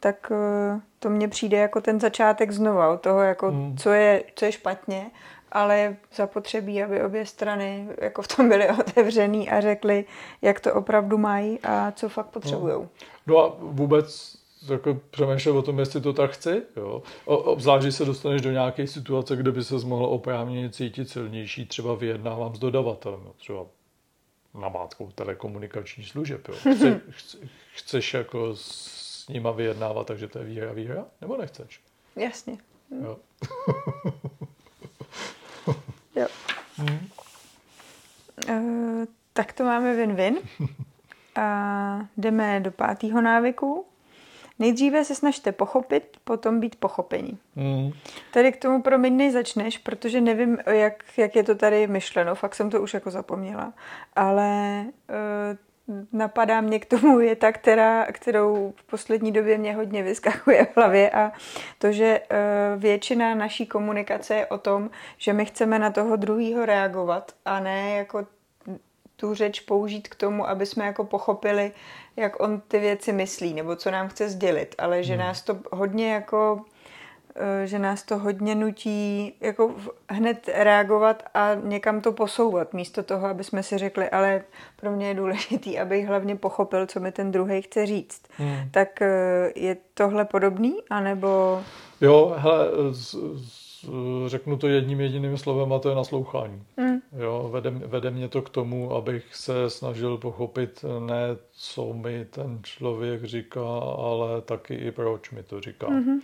tak 0.00 0.32
eh, 0.32 0.80
to 0.98 1.10
mně 1.10 1.28
přijde 1.28 1.56
jako 1.58 1.80
ten 1.80 2.00
začátek 2.00 2.50
znova, 2.50 2.88
od 2.88 3.00
toho, 3.00 3.20
jako, 3.20 3.50
hmm. 3.50 3.76
co, 3.76 3.90
je, 3.90 4.24
co 4.34 4.44
je 4.44 4.52
špatně, 4.52 5.10
ale 5.52 5.78
je 5.78 5.96
zapotřebí, 6.14 6.82
aby 6.82 7.02
obě 7.02 7.26
strany 7.26 7.88
jako 8.00 8.22
v 8.22 8.28
tom 8.28 8.48
byly 8.48 8.68
otevřený 8.80 9.50
a 9.50 9.60
řekli, 9.60 10.04
jak 10.42 10.60
to 10.60 10.74
opravdu 10.74 11.18
mají 11.18 11.58
a 11.62 11.92
co 11.92 12.08
fakt 12.08 12.26
potřebují. 12.26 12.74
No. 12.74 12.88
no 13.26 13.38
a 13.38 13.56
vůbec 13.58 14.36
jako 14.68 15.00
přemýšlet 15.10 15.52
o 15.52 15.62
tom, 15.62 15.78
jestli 15.78 16.00
to 16.00 16.12
tak 16.12 16.30
chci. 16.30 16.62
Jo. 16.76 17.02
Obzvlášť, 17.24 17.84
když 17.84 17.94
se 17.94 18.04
dostaneš 18.04 18.42
do 18.42 18.50
nějaké 18.50 18.86
situace, 18.86 19.36
kde 19.36 19.52
by 19.52 19.64
se 19.64 19.74
mohl 19.74 20.04
oprávněně 20.04 20.70
cítit 20.70 21.08
silnější, 21.08 21.66
třeba 21.66 21.94
vyjednávám 21.94 22.54
s 22.54 22.58
dodavatelem, 22.58 23.20
jo. 23.24 23.34
třeba 23.36 23.66
namátkou 24.54 25.10
telekomunikační 25.10 26.04
služeb. 26.04 26.48
Jo. 26.48 26.54
Chce, 26.74 27.00
chce, 27.10 27.38
chceš 27.74 28.14
jako 28.14 28.56
s 28.56 29.28
nima 29.28 29.50
vyjednávat, 29.50 30.06
takže 30.06 30.28
to 30.28 30.38
je 30.38 30.44
výhra, 30.44 30.72
výhra, 30.72 31.04
nebo 31.20 31.36
nechceš? 31.36 31.80
Jasně. 32.16 32.58
Jo. 33.02 33.16
jo. 36.16 36.26
Hmm. 36.80 37.08
Uh, 38.48 39.04
tak 39.32 39.52
to 39.52 39.64
máme 39.64 39.96
win-win. 39.96 40.38
A 41.36 42.08
jdeme 42.16 42.60
do 42.60 42.70
pátého 42.72 43.20
návyku. 43.20 43.86
Nejdříve 44.60 45.04
se 45.04 45.14
snažte 45.14 45.52
pochopit, 45.52 46.16
potom 46.24 46.60
být 46.60 46.76
pochopení. 46.76 47.38
Mm. 47.56 47.90
Tady 48.32 48.52
k 48.52 48.56
tomu 48.56 48.82
promiň 48.82 49.16
nezačneš, 49.16 49.78
protože 49.78 50.20
nevím, 50.20 50.58
jak, 50.66 51.04
jak 51.16 51.36
je 51.36 51.42
to 51.42 51.54
tady 51.54 51.86
myšleno, 51.86 52.34
fakt 52.34 52.54
jsem 52.54 52.70
to 52.70 52.82
už 52.82 52.94
jako 52.94 53.10
zapomněla, 53.10 53.72
ale 54.16 54.84
uh, 55.88 55.98
napadá 56.12 56.60
mě 56.60 56.78
k 56.78 56.86
tomu 56.86 57.18
věta, 57.18 57.52
která, 57.52 58.06
kterou 58.12 58.72
v 58.76 58.84
poslední 58.84 59.32
době 59.32 59.58
mě 59.58 59.74
hodně 59.74 60.02
vyskakuje 60.02 60.64
v 60.64 60.76
hlavě 60.76 61.10
a 61.10 61.32
to, 61.78 61.92
že 61.92 62.20
uh, 62.20 62.82
většina 62.82 63.34
naší 63.34 63.66
komunikace 63.66 64.34
je 64.34 64.46
o 64.46 64.58
tom, 64.58 64.90
že 65.18 65.32
my 65.32 65.44
chceme 65.44 65.78
na 65.78 65.90
toho 65.90 66.16
druhého 66.16 66.66
reagovat 66.66 67.32
a 67.44 67.60
ne 67.60 67.90
jako 67.90 68.26
tu 69.20 69.34
řeč 69.34 69.60
použít 69.60 70.08
k 70.08 70.14
tomu, 70.14 70.48
aby 70.48 70.66
jsme 70.66 70.86
jako 70.86 71.04
pochopili, 71.04 71.72
jak 72.20 72.40
on 72.40 72.60
ty 72.68 72.78
věci 72.78 73.12
myslí, 73.12 73.54
nebo 73.54 73.76
co 73.76 73.90
nám 73.90 74.08
chce 74.08 74.28
sdělit, 74.28 74.74
ale 74.78 75.02
že 75.02 75.12
hmm. 75.12 75.22
nás 75.22 75.42
to 75.42 75.56
hodně 75.72 76.12
jako 76.12 76.60
eh, 77.34 77.66
že 77.66 77.78
nás 77.78 78.02
to 78.02 78.18
hodně 78.18 78.54
nutí 78.54 79.32
jako 79.40 79.74
hned 80.10 80.48
reagovat 80.54 81.22
a 81.34 81.54
někam 81.54 82.00
to 82.00 82.12
posouvat, 82.12 82.74
místo 82.74 83.02
toho, 83.02 83.26
aby 83.26 83.44
jsme 83.44 83.62
si 83.62 83.78
řekli, 83.78 84.10
ale 84.10 84.42
pro 84.76 84.90
mě 84.90 85.08
je 85.08 85.14
důležitý, 85.14 85.78
abych 85.78 86.06
hlavně 86.06 86.36
pochopil, 86.36 86.86
co 86.86 87.00
mi 87.00 87.12
ten 87.12 87.30
druhý 87.30 87.62
chce 87.62 87.86
říct. 87.86 88.22
Hmm. 88.36 88.70
Tak 88.70 89.02
eh, 89.02 89.52
je 89.56 89.76
tohle 89.94 90.24
podobný, 90.24 90.76
anebo... 90.90 91.60
Jo, 92.00 92.34
hele, 92.36 92.66
z, 92.90 93.14
z 93.34 93.60
řeknu 94.26 94.56
to 94.56 94.68
jedním 94.68 95.00
jediným 95.00 95.38
slovem 95.38 95.72
a 95.72 95.78
to 95.78 95.88
je 95.88 95.94
naslouchání. 95.94 96.62
Mm. 96.76 96.89
Jo, 97.18 97.48
vede, 97.52 97.70
vede 97.70 98.10
mě 98.10 98.28
to 98.28 98.42
k 98.42 98.50
tomu, 98.50 98.94
abych 98.94 99.34
se 99.34 99.70
snažil 99.70 100.18
pochopit 100.18 100.84
ne, 101.06 101.36
co 101.52 101.92
mi 101.92 102.24
ten 102.24 102.58
člověk 102.62 103.24
říká, 103.24 103.66
ale 103.98 104.40
taky 104.40 104.74
i 104.74 104.92
proč 104.92 105.30
mi 105.30 105.42
to 105.42 105.60
říká. 105.60 105.86
Mm-hmm. 105.86 106.20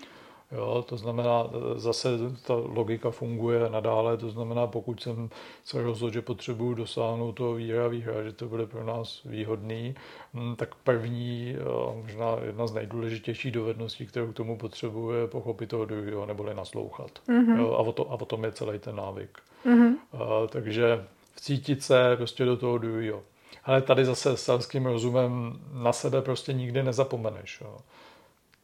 Jo, 0.56 0.84
to 0.88 0.96
znamená, 0.96 1.50
zase 1.75 2.08
ta 2.46 2.54
logika 2.54 3.10
funguje 3.10 3.70
nadále, 3.70 4.16
to 4.16 4.30
znamená, 4.30 4.66
pokud 4.66 5.02
jsem 5.02 5.30
se 5.64 5.82
rozhodl, 5.82 6.12
že 6.12 6.22
potřebuji 6.22 6.75
dosáhnout 6.75 7.32
toho 7.32 7.54
výhra, 7.54 7.88
výhra, 7.88 8.22
že 8.22 8.32
to 8.32 8.48
bude 8.48 8.66
pro 8.66 8.84
nás 8.84 9.22
výhodný, 9.25 9.94
hm, 10.34 10.56
tak 10.56 10.75
první, 10.75 11.56
možná 12.02 12.36
jedna 12.44 12.66
z 12.66 12.72
nejdůležitějších 12.75 13.52
dovedností, 13.52 14.06
kterou 14.06 14.32
k 14.32 14.36
tomu 14.36 14.58
potřebuje, 14.58 15.20
je 15.20 15.26
pochopit 15.26 15.66
toho 15.66 15.84
druhého, 15.84 16.26
neboli 16.26 16.54
naslouchat. 16.54 17.10
Mm-hmm. 17.28 17.58
Jo, 17.58 17.72
a, 17.72 17.78
o 17.78 17.92
to, 17.92 18.12
a 18.12 18.14
o 18.14 18.25
tom 18.25 18.44
je 18.44 18.52
celý 18.52 18.78
ten 18.78 18.96
návyk. 18.96 19.38
Mm-hmm. 19.66 19.94
A, 20.12 20.46
takže 20.46 21.04
vcítit 21.34 21.82
se 21.82 22.16
prostě 22.16 22.44
do 22.44 22.56
toho 22.56 22.78
druhého. 22.78 23.22
Ale 23.64 23.82
tady 23.82 24.04
zase 24.04 24.36
s 24.36 24.42
selským 24.42 24.86
rozumem 24.86 25.60
na 25.72 25.92
sebe 25.92 26.22
prostě 26.22 26.52
nikdy 26.52 26.83
nezapomeneš. 26.83 27.61
Jo. 27.61 27.78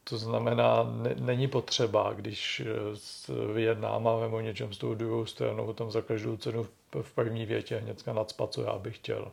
To 0.05 0.19
znamená, 0.19 0.83
ne, 0.83 1.15
není 1.19 1.49
potřeba, 1.49 2.12
když 2.12 2.62
eh, 2.65 3.53
vyjednáváme 3.53 4.27
o 4.27 4.41
něčem 4.41 4.73
s 4.73 4.79
tou 4.79 4.95
druhou 4.95 5.27
stranou, 5.27 5.73
tam 5.73 5.91
za 5.91 6.03
každou 6.03 6.37
cenu 6.37 6.67
v 7.03 7.15
první 7.15 7.47
větě 7.47 7.77
hnedka 7.77 8.12
nadspat, 8.12 8.53
co 8.53 8.62
já 8.62 8.79
bych 8.79 8.97
chtěl. 8.97 9.33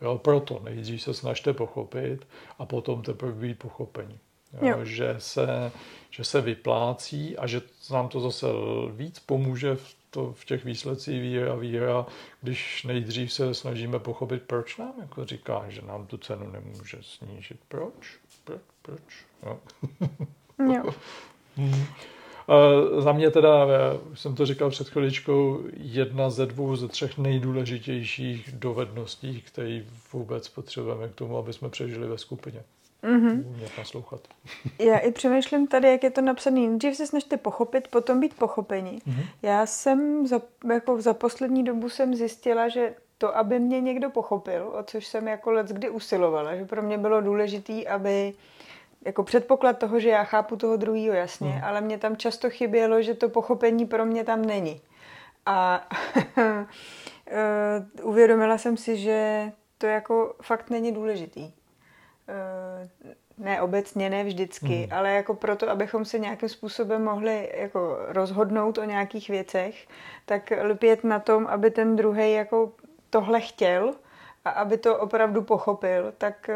Jo, 0.00 0.18
proto 0.18 0.60
nejdřív 0.64 1.02
se 1.02 1.14
snažte 1.14 1.52
pochopit 1.52 2.26
a 2.58 2.66
potom 2.66 3.02
teprve 3.02 3.32
být 3.32 3.58
pochopení. 3.58 4.18
Jo, 4.52 4.68
jo. 4.68 4.84
Že, 4.84 5.14
se, 5.18 5.72
že 6.10 6.24
se 6.24 6.40
vyplácí 6.40 7.36
a 7.36 7.46
že 7.46 7.62
nám 7.90 8.08
to 8.08 8.20
zase 8.20 8.46
víc 8.92 9.18
pomůže 9.18 9.74
v, 9.74 9.97
to, 10.10 10.32
v 10.32 10.44
těch 10.44 10.64
výsledcích 10.64 11.20
víra 11.20 11.54
víra, 11.54 12.06
když 12.42 12.84
nejdřív 12.84 13.32
se 13.32 13.54
snažíme 13.54 13.98
pochopit, 13.98 14.42
proč 14.42 14.76
nám 14.76 14.94
jako 15.00 15.24
říká, 15.24 15.64
že 15.68 15.82
nám 15.82 16.06
tu 16.06 16.16
cenu 16.16 16.50
nemůže 16.50 16.98
snížit. 17.00 17.60
Proč? 17.68 18.18
Proč? 18.44 18.60
proč? 18.82 19.26
Jo. 19.46 19.58
jo. 20.74 20.94
Za 22.98 23.12
mě 23.12 23.30
teda, 23.30 23.66
už 24.12 24.20
jsem 24.20 24.34
to 24.34 24.46
říkal 24.46 24.70
před 24.70 24.88
chviličkou, 24.88 25.64
jedna 25.76 26.30
ze 26.30 26.46
dvou, 26.46 26.76
ze 26.76 26.88
třech 26.88 27.18
nejdůležitějších 27.18 28.52
dovedností, 28.52 29.42
které 29.42 29.84
vůbec 30.12 30.48
potřebujeme 30.48 31.08
k 31.08 31.14
tomu, 31.14 31.38
aby 31.38 31.52
jsme 31.52 31.68
přežili 31.68 32.08
ve 32.08 32.18
skupině. 32.18 32.62
Mm-hmm. 33.02 33.46
Umět 33.46 33.78
naslouchat. 33.78 34.20
Já 34.78 34.98
i 34.98 35.12
přemýšlím 35.12 35.66
tady, 35.66 35.90
jak 35.90 36.04
je 36.04 36.10
to 36.10 36.20
napsané. 36.20 36.60
Nejdřív 36.60 36.96
se 36.96 37.06
snažte 37.06 37.36
pochopit, 37.36 37.88
potom 37.88 38.20
být 38.20 38.34
pochopení. 38.34 38.98
Mm-hmm. 38.98 39.26
Já 39.42 39.66
jsem 39.66 40.26
za, 40.26 40.40
jako 40.72 41.00
za 41.00 41.14
poslední 41.14 41.64
dobu 41.64 41.88
jsem 41.88 42.14
zjistila, 42.14 42.68
že 42.68 42.94
to, 43.18 43.36
aby 43.36 43.58
mě 43.58 43.80
někdo 43.80 44.10
pochopil, 44.10 44.72
o 44.78 44.82
což 44.82 45.06
jsem 45.06 45.28
jako 45.28 45.50
let 45.50 45.66
kdy 45.66 45.90
usilovala, 45.90 46.56
že 46.56 46.64
pro 46.64 46.82
mě 46.82 46.98
bylo 46.98 47.20
důležité, 47.20 47.84
aby 47.84 48.34
jako 49.04 49.22
předpoklad 49.22 49.78
toho, 49.78 50.00
že 50.00 50.08
já 50.08 50.24
chápu 50.24 50.56
toho 50.56 50.76
druhého 50.76 51.14
jasně, 51.14 51.48
mm. 51.48 51.64
ale 51.64 51.80
mě 51.80 51.98
tam 51.98 52.16
často 52.16 52.50
chybělo, 52.50 53.02
že 53.02 53.14
to 53.14 53.28
pochopení 53.28 53.86
pro 53.86 54.04
mě 54.06 54.24
tam 54.24 54.44
není. 54.44 54.80
A 55.46 55.88
eh, 56.38 58.02
uvědomila 58.02 58.58
jsem 58.58 58.76
si, 58.76 58.96
že 58.96 59.52
to 59.78 59.86
jako 59.86 60.34
fakt 60.42 60.70
není 60.70 60.92
důležitý. 60.92 61.52
Eh, 62.28 62.88
ne 63.38 63.62
obecně, 63.62 64.10
ne 64.10 64.24
vždycky, 64.24 64.86
mm. 64.86 64.98
ale 64.98 65.12
jako 65.12 65.34
proto, 65.34 65.70
abychom 65.70 66.04
se 66.04 66.18
nějakým 66.18 66.48
způsobem 66.48 67.04
mohli 67.04 67.50
jako 67.54 67.96
rozhodnout 68.08 68.78
o 68.78 68.84
nějakých 68.84 69.28
věcech, 69.28 69.86
tak 70.26 70.52
lpět 70.62 71.04
na 71.04 71.18
tom, 71.18 71.46
aby 71.46 71.70
ten 71.70 71.96
druhý 71.96 72.32
jako 72.32 72.72
tohle 73.10 73.40
chtěl 73.40 73.94
a 74.44 74.50
aby 74.50 74.78
to 74.78 74.98
opravdu 74.98 75.42
pochopil, 75.42 76.12
tak 76.18 76.50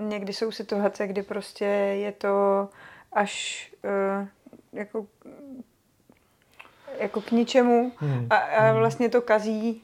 uh, 0.00 0.08
někdy 0.08 0.32
jsou 0.32 0.50
situace, 0.50 1.06
kdy 1.06 1.22
prostě 1.22 1.64
je 1.64 2.12
to 2.12 2.68
až 3.12 3.72
uh, 3.84 4.28
jako 4.72 5.06
jako 6.98 7.20
k 7.20 7.30
ničemu 7.30 7.92
hmm. 7.96 8.26
a, 8.30 8.36
a 8.36 8.68
hmm. 8.70 8.78
vlastně 8.78 9.08
to 9.08 9.22
kazí 9.22 9.82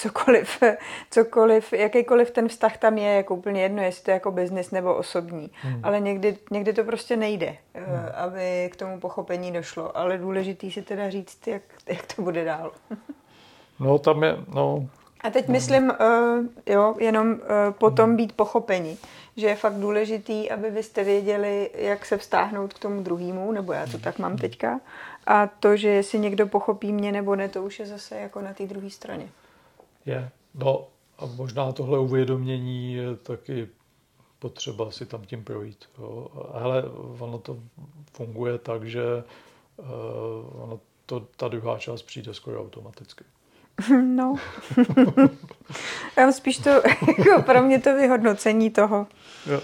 cokoliv, 0.00 0.62
cokoliv, 1.10 1.72
jakýkoliv 1.72 2.30
ten 2.30 2.48
vztah 2.48 2.78
tam 2.78 2.98
je, 2.98 3.14
jako 3.14 3.34
úplně 3.34 3.62
jedno, 3.62 3.82
jestli 3.82 4.04
to 4.04 4.10
je 4.10 4.14
jako 4.14 4.30
biznis 4.30 4.70
nebo 4.70 4.94
osobní. 4.94 5.50
Hmm. 5.62 5.80
Ale 5.82 6.00
někdy, 6.00 6.36
někdy 6.50 6.72
to 6.72 6.84
prostě 6.84 7.16
nejde, 7.16 7.56
hmm. 7.74 8.08
aby 8.14 8.70
k 8.72 8.76
tomu 8.76 9.00
pochopení 9.00 9.52
došlo. 9.52 9.96
Ale 9.96 10.18
důležitý 10.18 10.72
si 10.72 10.82
teda 10.82 11.10
říct, 11.10 11.46
jak, 11.46 11.62
jak 11.86 12.14
to 12.16 12.22
bude 12.22 12.44
dál. 12.44 12.72
No 13.82 13.98
tam 13.98 14.22
je, 14.22 14.36
no 14.54 14.88
a 15.20 15.30
teď 15.30 15.48
myslím, 15.48 15.90
uh, 15.90 16.46
jo, 16.66 16.94
jenom 16.98 17.30
uh, 17.32 17.38
potom 17.78 18.16
být 18.16 18.32
pochopení, 18.32 18.98
že 19.36 19.46
je 19.46 19.56
fakt 19.56 19.74
důležitý, 19.74 20.50
aby 20.50 20.70
vy 20.70 20.82
jste 20.82 21.04
věděli, 21.04 21.70
jak 21.74 22.06
se 22.06 22.18
vztáhnout 22.18 22.74
k 22.74 22.78
tomu 22.78 23.02
druhému, 23.02 23.52
nebo 23.52 23.72
já 23.72 23.86
to 23.86 23.98
tak 23.98 24.18
mám 24.18 24.36
teďka, 24.36 24.80
a 25.26 25.46
to, 25.46 25.76
že 25.76 25.88
jestli 25.88 26.18
někdo 26.18 26.46
pochopí 26.46 26.92
mě 26.92 27.12
nebo 27.12 27.36
ne, 27.36 27.48
to 27.48 27.62
už 27.62 27.78
je 27.78 27.86
zase 27.86 28.16
jako 28.16 28.40
na 28.40 28.54
té 28.54 28.66
druhé 28.66 28.90
straně. 28.90 29.28
Je, 30.06 30.30
no 30.54 30.88
a 31.18 31.26
možná 31.26 31.72
tohle 31.72 31.98
uvědomění 31.98 32.94
je 32.94 33.16
taky 33.16 33.68
potřeba 34.38 34.90
si 34.90 35.06
tam 35.06 35.24
tím 35.24 35.44
projít. 35.44 35.84
Jo. 35.98 36.28
Ale 36.52 36.84
ono 37.18 37.38
to 37.38 37.58
funguje 38.12 38.58
tak, 38.58 38.84
že 38.84 39.02
uh, 39.76 40.62
ono 40.62 40.80
to, 41.06 41.20
ta 41.36 41.48
druhá 41.48 41.78
část 41.78 42.02
přijde 42.02 42.34
skoro 42.34 42.60
automaticky. 42.60 43.24
No. 44.02 44.34
Já 46.16 46.32
spíš 46.32 46.58
to, 46.58 46.70
jako 47.18 47.42
pro 47.42 47.62
mě 47.62 47.80
to 47.80 47.94
vyhodnocení 47.94 48.70
toho. 48.70 49.06
Jo. 49.46 49.60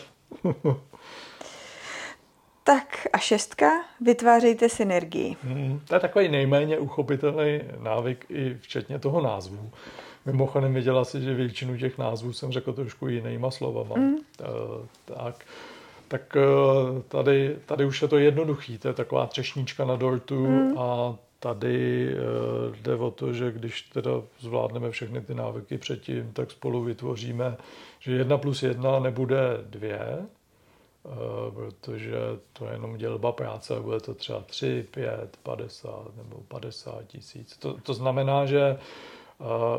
tak 2.64 3.06
a 3.12 3.18
šestka, 3.18 3.70
vytvářejte 4.00 4.68
synergii. 4.68 5.36
Hmm, 5.42 5.80
to 5.88 5.94
je 5.94 6.00
takový 6.00 6.28
nejméně 6.28 6.78
uchopitelný 6.78 7.60
návyk 7.78 8.26
i 8.28 8.54
včetně 8.54 8.98
toho 8.98 9.20
názvu. 9.20 9.70
Mimochodem 10.26 10.74
viděla 10.74 11.04
si, 11.04 11.22
že 11.22 11.34
většinu 11.34 11.78
těch 11.78 11.98
názvů 11.98 12.32
jsem 12.32 12.52
řekl 12.52 12.72
trošku 12.72 13.08
jinýma 13.08 13.50
slovama. 13.50 13.96
Mm. 13.96 14.14
Tak, 15.04 15.44
tak 16.08 16.36
tady, 17.08 17.56
tady 17.66 17.84
už 17.84 18.02
je 18.02 18.08
to 18.08 18.18
jednoduchý, 18.18 18.78
to 18.78 18.88
je 18.88 18.94
taková 18.94 19.26
třešnička 19.26 19.84
na 19.84 19.96
dortu 19.96 20.46
mm. 20.46 20.78
a 20.78 21.16
tady 21.40 22.10
jde 22.82 22.94
o 22.94 23.10
to, 23.10 23.32
že 23.32 23.52
když 23.52 23.82
teda 23.82 24.10
zvládneme 24.40 24.90
všechny 24.90 25.20
ty 25.20 25.34
návyky 25.34 25.78
předtím, 25.78 26.32
tak 26.32 26.50
spolu 26.50 26.84
vytvoříme, 26.84 27.56
že 28.00 28.12
jedna 28.12 28.38
plus 28.38 28.62
jedna 28.62 28.98
nebude 28.98 29.40
dvě, 29.62 30.26
Eh, 31.06 31.50
protože 31.50 32.16
to 32.52 32.66
je 32.66 32.72
jenom 32.72 32.96
dělba 32.96 33.32
práce, 33.32 33.80
bude 33.80 34.00
to 34.00 34.14
třeba 34.14 34.40
3, 34.40 34.86
5, 34.90 35.38
50 35.42 36.16
nebo 36.16 36.36
50 36.48 37.06
tisíc. 37.06 37.56
To, 37.56 37.74
to 37.74 37.94
znamená, 37.94 38.46
že 38.46 38.60
eh, 38.60 38.78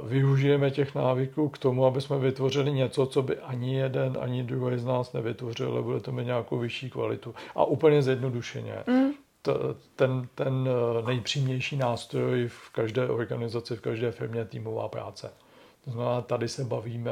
využijeme 0.03 0.71
těch 0.71 0.95
návyků 0.95 1.49
k 1.49 1.57
tomu, 1.57 1.85
aby 1.85 2.01
jsme 2.01 2.19
vytvořili 2.19 2.71
něco, 2.71 3.05
co 3.05 3.21
by 3.21 3.37
ani 3.37 3.75
jeden, 3.75 4.17
ani 4.21 4.43
druhý 4.43 4.77
z 4.77 4.85
nás 4.85 5.13
nevytvořil, 5.13 5.71
ale 5.71 5.81
bude 5.81 5.99
to 5.99 6.11
mít 6.11 6.25
nějakou 6.25 6.57
vyšší 6.57 6.89
kvalitu. 6.89 7.35
A 7.55 7.65
úplně 7.65 8.01
zjednodušeně. 8.01 8.75
Mm. 8.87 9.11
Ten, 9.95 10.27
ten 10.35 10.69
eh, 10.69 11.07
nejpřímější 11.07 11.77
nástroj 11.77 12.47
v 12.47 12.69
každé 12.69 13.09
organizaci, 13.09 13.75
v 13.75 13.81
každé 13.81 14.11
firmě 14.11 14.45
týmová 14.45 14.87
práce. 14.87 15.31
To 15.85 15.91
znamená, 15.91 16.21
tady 16.21 16.47
se 16.47 16.63
bavíme 16.63 17.11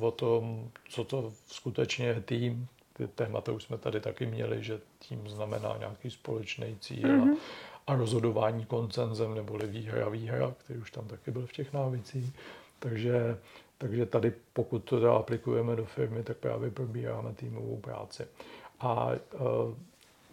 o 0.00 0.10
tom, 0.10 0.68
co 0.88 1.04
to 1.04 1.32
skutečně 1.46 2.06
je 2.06 2.20
tým, 2.20 2.66
ty 2.92 3.06
témata 3.06 3.52
už 3.52 3.62
jsme 3.62 3.78
tady 3.78 4.00
taky 4.00 4.26
měli, 4.26 4.62
že 4.62 4.80
tím 4.98 5.28
znamená 5.28 5.76
nějaký 5.78 6.10
společný 6.10 6.76
cíl 6.80 7.08
mm-hmm. 7.08 7.32
a, 7.32 7.38
a 7.86 7.94
rozhodování 7.94 8.64
koncenzem 8.64 9.34
neboli 9.34 9.66
výhra 9.66 10.08
výhra, 10.08 10.54
který 10.58 10.78
už 10.78 10.90
tam 10.90 11.04
taky 11.04 11.30
byl 11.30 11.46
v 11.46 11.52
těch 11.52 11.72
návicích. 11.72 12.32
Takže, 12.78 13.38
takže 13.78 14.06
tady, 14.06 14.32
pokud 14.52 14.78
to 14.78 15.16
aplikujeme 15.16 15.76
do 15.76 15.84
firmy, 15.84 16.22
tak 16.22 16.36
právě 16.36 16.70
probíráme 16.70 17.32
týmovou 17.32 17.76
práci. 17.76 18.26
A, 18.80 19.10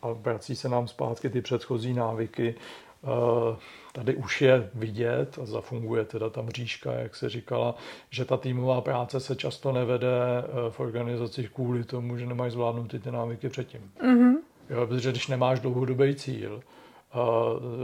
a 0.02 0.12
vrací 0.12 0.56
se 0.56 0.70
nám 0.70 0.88
zpátky 0.88 1.30
ty 1.30 1.42
předchozí 1.42 1.94
návyky, 1.94 2.56
Eh, 3.04 3.56
tady 3.92 4.16
už 4.16 4.42
je 4.42 4.70
vidět 4.74 5.40
a 5.42 5.46
zafunguje 5.46 6.06
teda 6.06 6.30
ta 6.30 6.42
mřížka, 6.42 6.94
jak 6.94 7.16
se 7.16 7.30
říkala, 7.30 7.76
že 8.10 8.26
ta 8.26 8.38
týmová 8.38 8.82
práce 8.82 9.20
se 9.20 9.36
často 9.36 9.72
nevede 9.72 10.08
eh, 10.08 10.72
v 10.72 10.80
organizacích 10.80 11.50
kvůli 11.50 11.84
tomu, 11.84 12.18
že 12.18 12.26
nemají 12.26 12.52
zvládnuty 12.52 13.00
ty 13.00 13.12
návyky 13.12 13.50
předtím. 13.50 13.92
Mm-hmm. 14.02 14.36
Jo, 14.70 14.88
protože 14.88 15.12
když 15.12 15.28
nemáš 15.28 15.60
dlouhodobý 15.60 16.16
cíl, 16.16 16.64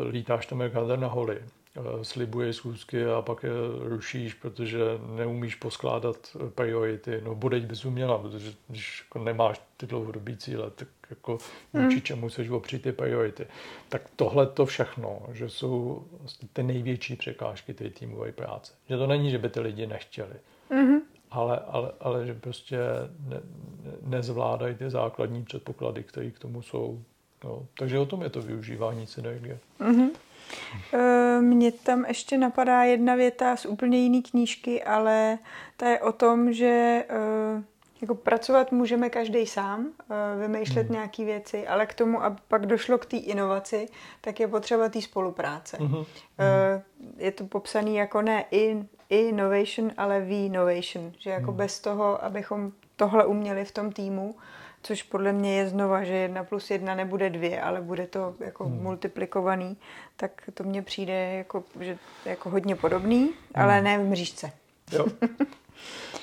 lítáš 0.10 0.46
tam 0.46 0.62
jak 0.62 0.74
hadr 0.74 1.00
na 1.00 1.08
holi, 1.08 1.42
slibuješ 2.02 2.56
schůzky 2.56 3.06
a 3.06 3.22
pak 3.22 3.44
je 3.44 3.52
rušíš, 3.80 4.34
protože 4.34 4.80
neumíš 5.16 5.56
poskládat 5.56 6.38
priority. 6.56 7.22
No 7.24 7.36
bodeď 7.36 7.66
bys 7.66 7.86
uměla, 7.86 8.18
protože 8.18 8.54
když 8.68 9.04
jako 9.06 9.20
nemáš 9.20 9.62
ty 9.78 9.88
dlouhodobý 9.88 10.38
cíle, 10.38 10.70
tak 10.70 10.88
jako 11.10 11.38
vůči 11.74 11.96
hmm. 11.96 12.02
čemu 12.02 12.30
chceš 12.30 12.50
opřít 12.50 12.82
ty 12.82 12.92
priority. 12.92 13.48
Tak 13.90 14.02
tohle 14.16 14.48
to 14.48 14.66
všechno, 14.66 15.22
že 15.32 15.50
jsou 15.50 16.06
vlastně 16.20 16.48
ty 16.54 16.64
největší 16.64 17.16
překážky 17.16 17.74
té 17.74 17.90
týmové 17.90 18.32
práce. 18.32 18.74
Že 18.90 18.98
to 18.98 19.08
není, 19.08 19.32
že 19.32 19.38
by 19.38 19.50
ty 19.50 19.60
lidi 19.60 19.88
nechtěli, 19.88 20.36
mm-hmm. 20.72 21.00
ale, 21.32 21.60
ale, 21.60 21.92
ale 22.00 22.26
že 22.26 22.34
prostě 22.34 22.78
ne, 23.20 23.42
nezvládají 24.02 24.76
ty 24.76 24.90
základní 24.90 25.44
předpoklady, 25.44 26.04
které 26.04 26.32
k 26.32 26.40
tomu 26.40 26.62
jsou. 26.62 27.04
No, 27.46 27.66
takže 27.78 28.00
o 28.00 28.06
tom 28.06 28.22
je 28.22 28.30
to 28.30 28.42
využívání 28.42 29.08
synergie. 29.08 29.60
Mm-hmm. 29.80 30.10
Mně 31.40 31.72
tam 31.72 32.06
ještě 32.08 32.38
napadá 32.38 32.84
jedna 32.84 33.16
věta 33.16 33.56
z 33.56 33.66
úplně 33.66 33.98
jiné 33.98 34.22
knížky, 34.22 34.84
ale 34.84 35.38
ta 35.78 35.90
je 35.90 36.00
o 36.00 36.12
tom, 36.12 36.54
že 36.54 37.06
eh, 37.10 37.64
jako 38.02 38.16
pracovat 38.16 38.72
můžeme 38.72 39.10
každý 39.10 39.46
sám, 39.46 39.88
eh, 39.88 40.16
vymýšlet 40.40 40.84
hmm. 40.84 40.94
nějaké 40.94 41.26
věci, 41.26 41.68
ale 41.68 41.86
k 41.86 41.94
tomu, 41.94 42.24
aby 42.24 42.36
pak 42.48 42.66
došlo 42.66 42.98
k 42.98 43.06
té 43.06 43.18
inovaci, 43.18 43.88
tak 44.22 44.40
je 44.40 44.48
potřeba 44.48 44.90
té 44.90 45.02
spolupráce. 45.02 45.78
Hmm. 45.78 46.06
Je 47.18 47.32
to 47.32 47.46
popsané 47.46 47.92
jako 47.92 48.22
ne 48.22 48.46
in, 48.52 48.88
innovation, 49.10 49.92
ale 49.98 50.22
v-innovation, 50.22 51.12
že 51.20 51.30
jako 51.30 51.52
hmm. 51.52 51.58
bez 51.58 51.80
toho, 51.80 52.24
abychom 52.24 52.72
tohle 52.96 53.26
uměli 53.26 53.66
v 53.66 53.72
tom 53.72 53.92
týmu, 53.92 54.36
což 54.86 55.04
podle 55.04 55.34
mě 55.34 55.58
je 55.58 55.70
znova, 55.70 56.04
že 56.04 56.14
jedna 56.14 56.44
plus 56.44 56.72
jedna 56.72 56.96
nebude 56.96 57.30
dvě, 57.30 57.62
ale 57.62 57.82
bude 57.82 58.08
to 58.08 58.36
jako 58.40 58.66
hmm. 58.66 58.84
multiplikovaný, 58.84 59.78
tak 60.16 60.50
to 60.54 60.64
mně 60.64 60.82
přijde 60.82 61.34
jako, 61.34 61.64
že 61.80 61.98
jako 62.26 62.50
hodně 62.50 62.76
podobný, 62.76 63.20
hmm. 63.20 63.34
ale 63.56 63.82
ne 63.82 64.00
v 64.00 64.10
mřížce. 64.10 64.52
Jo. 64.92 65.06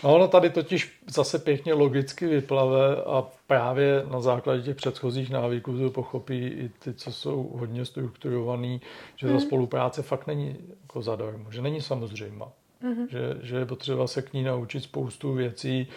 No 0.05 0.15
ono 0.15 0.29
tady 0.29 0.51
totiž 0.51 1.01
zase 1.07 1.39
pěkně 1.39 1.75
logicky 1.75 2.27
vyplave 2.27 2.97
a 2.97 3.27
právě 3.47 4.05
na 4.11 4.21
základě 4.21 4.63
těch 4.63 4.77
předchozích 4.77 5.31
návyků 5.31 5.79
to 5.79 5.91
pochopí 5.91 6.47
i 6.47 6.71
ty, 6.79 6.95
co 6.95 7.13
jsou 7.13 7.51
hodně 7.55 7.85
strukturovaný, 7.85 8.81
že 9.17 9.27
ta 9.27 9.33
hmm. 9.33 9.41
spolupráce 9.41 10.03
fakt 10.03 10.27
není 10.27 10.57
jako 10.83 11.03
zadarmo, 11.03 11.51
že 11.51 11.63
není 11.63 11.81
samozřejmá. 11.81 12.53
Mm-hmm. 12.83 13.07
Že, 13.11 13.37
že 13.43 13.57
je 13.57 13.67
potřeba 13.67 14.07
se 14.07 14.23
k 14.23 14.33
ní 14.33 14.43
naučit 14.43 14.81
spoustu 14.81 15.33
věcí, 15.33 15.89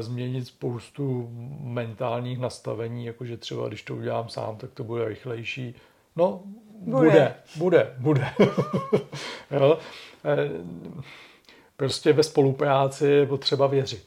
změnit 0.00 0.46
spoustu 0.46 1.28
mentálních 1.60 2.38
nastavení, 2.38 3.06
jakože 3.06 3.36
třeba 3.36 3.68
když 3.68 3.82
to 3.82 3.96
udělám 3.96 4.28
sám, 4.28 4.56
tak 4.56 4.70
to 4.70 4.84
bude 4.84 5.08
rychlejší. 5.08 5.74
No, 6.16 6.42
bude, 6.80 7.34
bude, 7.56 7.94
bude. 7.96 7.96
bude. 7.98 8.30
jo? 9.50 9.78
E, 10.24 10.50
prostě 11.76 12.12
ve 12.12 12.22
spolupráci 12.22 13.06
je 13.06 13.26
potřeba 13.26 13.66
věřit. 13.66 14.06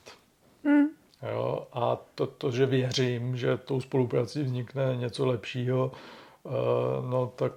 Mm. 0.63 0.85
Jo? 1.33 1.67
A 1.73 1.97
to, 2.15 2.27
to, 2.27 2.51
že 2.51 2.65
věřím, 2.65 3.37
že 3.37 3.57
tou 3.57 3.81
spoluprací 3.81 4.43
vznikne 4.43 4.95
něco 4.95 5.25
lepšího, 5.25 5.91
e, 6.45 6.49
no 7.09 7.33
tak 7.35 7.51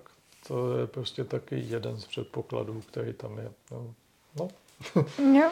to 0.48 0.79
je 0.79 0.87
prostě 0.87 1.24
taky 1.24 1.64
jeden 1.68 1.96
z 1.96 2.07
předpokladů, 2.07 2.81
který 2.81 3.12
tam 3.12 3.38
je. 3.38 3.52
No. 3.70 3.94
No. 4.37 4.49
jo. 5.40 5.51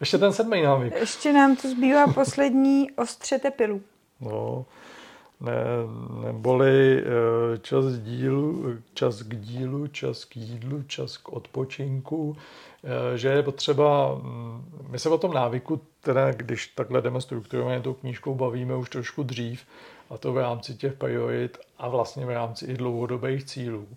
Ještě 0.00 0.18
ten 0.18 0.32
sedmý 0.32 0.62
návyk. 0.62 0.94
Ještě 0.96 1.32
nám 1.32 1.56
tu 1.56 1.70
zbývá 1.70 2.06
poslední 2.06 2.90
ostřete 2.90 3.50
pilu. 3.50 3.80
No, 4.20 4.66
ne, 5.40 5.54
neboli 6.26 6.98
eh, 6.98 7.58
čas, 7.58 7.84
dílu, 7.98 8.64
čas 8.94 9.22
k 9.22 9.36
dílu, 9.36 9.86
čas 9.86 10.24
k 10.24 10.36
jídlu, 10.36 10.82
čas 10.82 11.16
k 11.16 11.28
odpočinku, 11.28 12.36
eh, 12.84 13.18
že 13.18 13.28
je 13.28 13.42
potřeba, 13.42 14.14
mm, 14.14 14.86
my 14.88 14.98
se 14.98 15.08
o 15.08 15.18
tom 15.18 15.32
návyku, 15.32 15.80
teda 16.00 16.32
když 16.32 16.66
takhle 16.66 17.02
jdeme 17.02 17.20
strukturovaně 17.20 17.80
tou 17.80 17.94
knížkou, 17.94 18.34
bavíme 18.34 18.76
už 18.76 18.90
trošku 18.90 19.22
dřív, 19.22 19.66
a 20.10 20.18
to 20.18 20.32
v 20.32 20.38
rámci 20.38 20.74
těch 20.74 20.92
priorit 20.92 21.58
a 21.78 21.88
vlastně 21.88 22.26
v 22.26 22.30
rámci 22.30 22.66
i 22.66 22.74
dlouhodobých 22.74 23.44
cílů. 23.44 23.88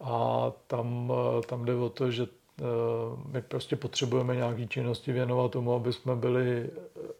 A 0.00 0.46
tam, 0.66 1.12
eh, 1.12 1.46
tam 1.46 1.64
jde 1.64 1.74
o 1.74 1.88
to, 1.88 2.10
že 2.10 2.26
my 3.32 3.42
prostě 3.42 3.76
potřebujeme 3.76 4.36
nějaké 4.36 4.66
činnosti 4.66 5.12
věnovat 5.12 5.50
tomu, 5.52 5.74
aby 5.74 5.92
jsme 5.92 6.16
byli 6.16 6.70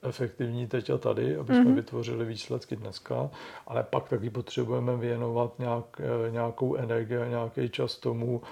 efektivní 0.02 0.66
teď 0.66 0.90
a 0.90 0.98
tady, 0.98 1.36
aby 1.36 1.54
jsme 1.54 1.64
mm-hmm. 1.64 1.74
vytvořili 1.74 2.24
výsledky 2.24 2.76
dneska, 2.76 3.30
ale 3.66 3.82
pak 3.82 4.08
taky 4.08 4.30
potřebujeme 4.30 4.96
věnovat 4.96 5.58
nějak, 5.58 6.00
eh, 6.00 6.30
nějakou 6.30 6.74
energii 6.74 7.16
a 7.16 7.28
nějaký 7.28 7.70
čas 7.70 7.96
tomu, 7.96 8.42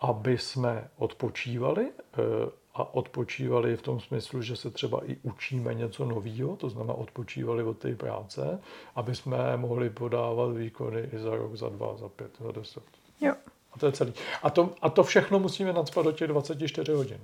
aby 0.00 0.38
jsme 0.38 0.88
odpočívali 0.96 1.86
eh, 1.88 2.50
a 2.74 2.94
odpočívali 2.94 3.76
v 3.76 3.82
tom 3.82 4.00
smyslu, 4.00 4.42
že 4.42 4.56
se 4.56 4.70
třeba 4.70 5.00
i 5.04 5.16
učíme 5.22 5.74
něco 5.74 6.04
nového, 6.04 6.56
to 6.56 6.70
znamená 6.70 6.94
odpočívali 6.94 7.62
od 7.62 7.78
té 7.78 7.94
práce, 7.94 8.60
aby 8.94 9.14
jsme 9.14 9.56
mohli 9.56 9.90
podávat 9.90 10.56
výkony 10.56 11.00
i 11.12 11.18
za 11.18 11.36
rok, 11.36 11.56
za 11.56 11.68
dva, 11.68 11.96
za 11.96 12.08
pět, 12.08 12.30
za 12.40 12.52
deset. 12.52 12.84
Jo. 13.20 13.34
A 13.72 13.78
to 13.78 13.86
je 13.86 13.92
celý. 13.92 14.12
A 14.42 14.50
to, 14.50 14.74
a 14.82 14.90
to 14.90 15.02
všechno 15.02 15.38
musíme 15.38 15.72
nadspat 15.72 16.04
do 16.04 16.12
těch 16.12 16.28
24 16.28 16.92
hodin. 16.92 17.18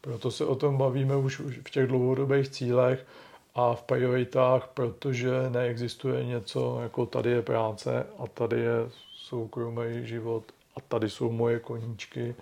Proto 0.00 0.30
se 0.30 0.44
o 0.44 0.54
tom 0.54 0.78
bavíme 0.78 1.16
už, 1.16 1.40
už 1.40 1.58
v 1.58 1.70
těch 1.70 1.86
dlouhodobých 1.86 2.48
cílech 2.48 3.06
a 3.54 3.74
v 3.74 3.82
prioritách, 3.82 4.68
protože 4.74 5.30
neexistuje 5.50 6.24
něco 6.24 6.80
jako 6.82 7.06
tady 7.06 7.30
je 7.30 7.42
práce 7.42 8.06
a 8.18 8.26
tady 8.26 8.60
je 8.60 8.90
soukromý 9.14 10.06
život 10.06 10.44
a 10.76 10.80
tady 10.80 11.10
jsou 11.10 11.32
moje 11.32 11.58
koníčky, 11.58 12.34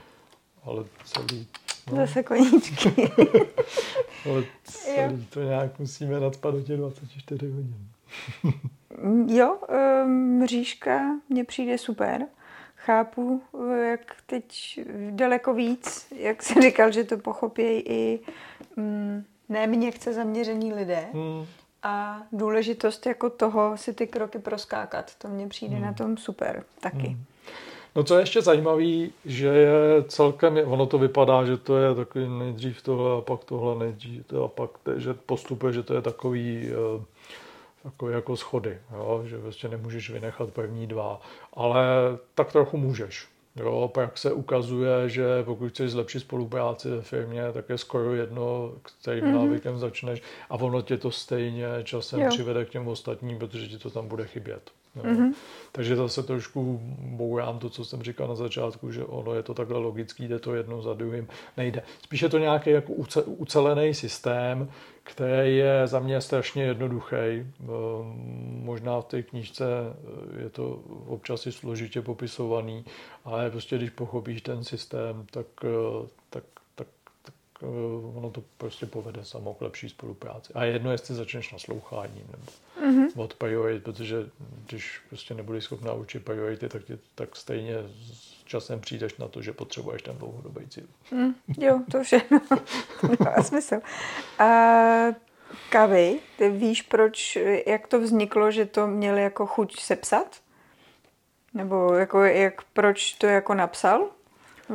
ale 0.64 0.84
celý... 1.04 1.46
No. 1.90 1.96
Zase 1.96 2.22
koníčky. 2.22 2.88
ale 4.30 4.44
celý 4.64 5.26
to 5.30 5.42
nějak 5.42 5.78
musíme 5.78 6.20
nadspat 6.20 6.54
do 6.54 6.62
těch 6.62 6.76
24 6.76 7.46
hodin. 7.46 7.88
jo, 9.36 9.56
um, 10.04 10.46
říška 10.46 11.00
mně 11.28 11.44
přijde 11.44 11.78
super 11.78 12.26
chápu, 12.84 13.42
jak 13.90 14.16
teď 14.26 14.80
daleko 15.10 15.54
víc, 15.54 16.12
jak 16.16 16.42
jsi 16.42 16.60
říkal, 16.60 16.92
že 16.92 17.04
to 17.04 17.18
pochopí 17.18 17.62
i 17.62 18.20
mm, 18.76 19.24
ne 19.48 19.66
měkce 19.66 20.12
zaměření 20.12 20.74
lidé 20.74 21.06
hmm. 21.12 21.46
a 21.82 22.22
důležitost 22.32 23.06
jako 23.06 23.30
toho 23.30 23.76
si 23.76 23.94
ty 23.94 24.06
kroky 24.06 24.38
proskát. 24.38 25.14
To 25.18 25.28
mně 25.28 25.48
přijde 25.48 25.74
hmm. 25.74 25.84
na 25.84 25.92
tom 25.92 26.16
super 26.16 26.64
taky. 26.80 27.06
Hmm. 27.06 27.24
No 27.96 28.04
co 28.04 28.14
je 28.14 28.22
ještě 28.22 28.42
zajímavé, 28.42 29.06
že 29.24 29.46
je 29.46 30.04
celkem, 30.08 30.58
ono 30.66 30.86
to 30.86 30.98
vypadá, 30.98 31.44
že 31.44 31.56
to 31.56 31.78
je 31.78 31.94
takový 31.94 32.28
nejdřív 32.28 32.82
tohle 32.82 33.18
a 33.18 33.20
pak 33.20 33.44
tohle 33.44 33.84
nejdřív 33.84 34.26
to 34.26 34.44
a 34.44 34.48
pak, 34.48 34.70
že 34.96 35.14
postupuje, 35.14 35.72
že 35.72 35.82
to 35.82 35.94
je 35.94 36.02
takový, 36.02 36.68
eh, 36.68 37.04
takový 37.84 38.14
jako 38.14 38.36
schody, 38.36 38.78
jo? 38.92 39.22
že 39.26 39.38
vlastně 39.38 39.68
nemůžeš 39.68 40.10
vynechat 40.10 40.50
první 40.50 40.86
dva, 40.86 41.20
ale 41.52 41.84
tak 42.34 42.52
trochu 42.52 42.76
můžeš. 42.76 43.28
Jo, 43.56 43.90
pak 43.94 44.18
se 44.18 44.32
ukazuje, 44.32 45.08
že 45.08 45.24
pokud 45.44 45.68
chceš 45.68 45.90
zlepšit 45.90 46.20
spolupráci 46.20 46.90
ve 46.90 47.02
firmě, 47.02 47.42
tak 47.52 47.68
je 47.68 47.78
skoro 47.78 48.14
jedno, 48.14 48.72
kterým 48.82 49.24
mm-hmm. 49.24 49.34
návykem 49.34 49.78
začneš 49.78 50.22
a 50.50 50.54
ono 50.54 50.82
tě 50.82 50.96
to 50.96 51.10
stejně 51.10 51.66
časem 51.84 52.20
jo. 52.20 52.28
přivede 52.28 52.64
k 52.64 52.70
těm 52.70 52.88
ostatním, 52.88 53.38
protože 53.38 53.68
ti 53.68 53.78
to 53.78 53.90
tam 53.90 54.08
bude 54.08 54.26
chybět. 54.26 54.70
Mm-hmm. 54.96 55.34
Takže 55.72 55.96
zase 55.96 56.22
trošku 56.22 56.80
bourám 56.98 57.58
to, 57.58 57.70
co 57.70 57.84
jsem 57.84 58.02
říkal 58.02 58.28
na 58.28 58.34
začátku, 58.34 58.92
že 58.92 59.04
ono 59.04 59.34
je 59.34 59.42
to 59.42 59.54
takhle 59.54 59.78
logický, 59.78 60.28
jde 60.28 60.38
to 60.38 60.54
jedno 60.54 60.82
za 60.82 60.94
druhým, 60.94 61.28
nejde. 61.56 61.82
Spíš 62.02 62.22
je 62.22 62.28
to 62.28 62.38
nějaký 62.38 62.70
jako 62.70 62.92
ucelený 63.26 63.94
systém, 63.94 64.68
který 65.04 65.56
je 65.56 65.86
za 65.86 65.98
mě 65.98 66.20
strašně 66.20 66.64
jednoduchý. 66.64 67.16
Ehm, 67.16 67.46
možná 68.64 69.00
v 69.00 69.04
té 69.04 69.22
knížce 69.22 69.64
eh, 69.74 70.42
je 70.42 70.50
to 70.50 70.70
občas 71.06 71.46
i 71.46 71.52
složitě 71.52 72.02
popisovaný, 72.02 72.84
ale 73.24 73.50
prostě 73.50 73.76
když 73.76 73.90
pochopíš 73.90 74.42
ten 74.42 74.64
systém, 74.64 75.26
tak, 75.30 75.46
eh, 75.64 76.06
tak 76.30 76.44
Eh, 77.64 78.16
ono 78.18 78.30
to 78.30 78.42
prostě 78.58 78.86
povede 78.86 79.24
samo 79.24 79.54
k 79.54 79.60
lepší 79.60 79.88
spolupráci. 79.88 80.52
A 80.52 80.64
jedno, 80.64 80.92
jestli 80.92 81.14
začneš 81.14 81.52
nasloucháním 81.52 82.26
nebo 82.30 82.52
mm-hmm. 82.82 83.20
od 83.20 83.34
priorit, 83.34 83.82
protože 83.82 84.16
když 84.66 85.00
prostě 85.08 85.34
nebudeš 85.34 85.64
schopná 85.64 85.92
učit 85.92 86.24
priority, 86.24 86.68
tak, 86.68 86.84
tě, 86.84 86.98
tak 87.14 87.36
stejně 87.36 87.74
s 87.78 88.33
časem 88.44 88.80
přijdeš 88.80 89.16
na 89.16 89.28
to, 89.28 89.42
že 89.42 89.52
potřebuješ 89.52 90.02
ten 90.02 90.16
dlouhodobý 90.16 90.68
cíl. 90.68 90.86
Mm, 91.10 91.34
jo, 91.58 91.80
to 91.90 92.02
všechno 92.02 92.40
má 93.24 93.42
smysl. 93.42 93.80
A 94.38 94.48
kavy, 95.70 96.20
ty 96.38 96.50
víš, 96.50 96.82
proč, 96.82 97.38
jak 97.66 97.86
to 97.86 98.00
vzniklo, 98.00 98.50
že 98.50 98.66
to 98.66 98.86
měli 98.86 99.22
jako 99.22 99.46
chuť 99.46 99.80
sepsat? 99.80 100.40
Nebo 101.54 101.94
jako, 101.94 102.24
jak, 102.24 102.62
proč 102.72 103.12
to 103.12 103.26
jako 103.26 103.54
napsal? 103.54 104.08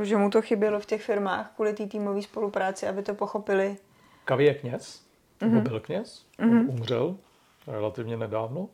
Že 0.02 0.18
mu 0.18 0.30
to 0.30 0.42
chybělo 0.42 0.80
v 0.80 0.86
těch 0.86 1.02
firmách 1.02 1.52
kvůli 1.56 1.74
té 1.74 1.88
týmové 1.88 2.22
spolupráci, 2.22 2.88
aby 2.88 3.04
to 3.04 3.14
pochopili. 3.14 3.78
Kavi 4.26 4.46
je 4.46 4.54
kněz, 4.54 5.02
mm-hmm. 5.42 5.62
byl 5.62 5.80
kněz, 5.80 6.26
mm-hmm. 6.40 6.70
umřel 6.70 7.16
relativně 7.68 8.18
nedávno. 8.18 8.70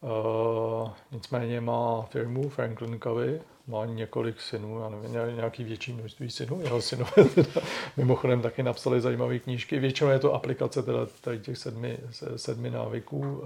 Uh, 0.00 0.90
nicméně 1.12 1.60
má 1.60 2.02
firmu 2.02 2.48
Franklin 2.48 3.00
Covey, 3.00 3.40
má 3.66 3.86
několik 3.86 4.40
synů, 4.40 4.80
já 4.80 4.88
nevím, 4.88 5.36
nějaký 5.36 5.64
větší 5.64 5.92
množství 5.92 6.30
synů. 6.30 6.60
Jeho 6.60 6.82
synové 6.82 7.24
teda, 7.34 7.48
mimochodem 7.96 8.42
taky 8.42 8.62
napsali 8.62 9.00
zajímavé 9.00 9.38
knížky. 9.38 9.78
Většinou 9.78 10.10
je 10.10 10.18
to 10.18 10.34
aplikace 10.34 10.82
teda 10.82 11.06
tady 11.20 11.38
těch 11.38 11.58
sedmi, 11.58 11.98
sedmi 12.36 12.70
návyků. 12.70 13.18
Uh, 13.18 13.38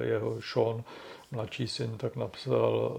jeho 0.00 0.36
Sean, 0.52 0.84
mladší 1.30 1.68
syn, 1.68 1.98
tak 1.98 2.16
napsal 2.16 2.96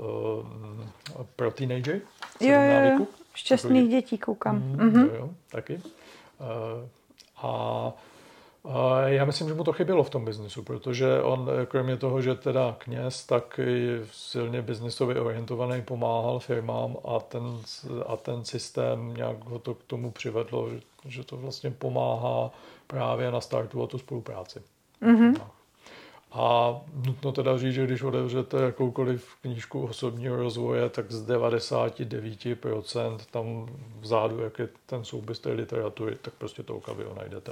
uh, 1.18 1.26
pro 1.36 1.52
teenager, 1.52 2.00
jo, 2.40 2.62
jo, 2.62 3.00
jo. 3.00 3.06
Šťastných 3.34 3.84
Takový... 3.84 4.02
dětí 4.02 4.18
koukám. 4.18 4.56
Mm, 4.56 4.78
mm-hmm. 4.78 5.06
jo, 5.06 5.16
jo, 5.16 5.30
taky. 5.52 5.76
Uh, 5.76 6.88
a 7.38 7.94
já 9.06 9.26
myslím, 9.26 9.48
že 9.48 9.54
mu 9.54 9.64
to 9.64 9.74
chybělo 9.74 10.04
v 10.04 10.10
tom 10.10 10.26
biznisu, 10.26 10.64
protože 10.64 11.22
on, 11.22 11.50
kromě 11.68 11.98
toho, 11.98 12.22
že 12.22 12.36
teda 12.36 12.76
kněz, 12.78 13.26
tak 13.26 13.60
i 13.64 14.02
silně 14.12 14.62
biznisově 14.62 15.22
orientovaný 15.22 15.82
pomáhal 15.82 16.40
firmám 16.40 16.98
a 17.06 17.20
ten, 17.20 17.44
a 18.08 18.18
ten 18.18 18.46
systém 18.46 19.14
nějak 19.14 19.46
ho 19.46 19.60
to 19.60 19.74
k 19.74 19.84
tomu 19.84 20.12
přivedlo, 20.12 20.70
že, 20.70 20.80
že 21.06 21.24
to 21.24 21.38
vlastně 21.38 21.72
pomáhá 21.72 22.52
právě 22.88 23.32
nastartovat 23.32 23.90
tu 23.90 23.98
spolupráci. 23.98 24.62
Mm-hmm. 25.02 25.42
A 26.32 26.76
nutno 27.06 27.32
teda 27.32 27.58
říct, 27.58 27.74
že 27.74 27.86
když 27.86 28.02
otevřete 28.02 28.62
jakoukoliv 28.62 29.36
knížku 29.42 29.82
osobního 29.82 30.36
rozvoje, 30.36 30.90
tak 30.90 31.12
z 31.12 31.28
99% 31.28 33.18
tam 33.32 33.68
vzadu, 34.00 34.40
jak 34.40 34.60
je 34.60 34.70
ten 34.86 35.04
soubis 35.04 35.40
té 35.40 35.52
literatury, 35.52 36.16
tak 36.22 36.34
prostě 36.34 36.64
toho 36.64 36.80
kavio 36.80 37.14
najdete. 37.16 37.52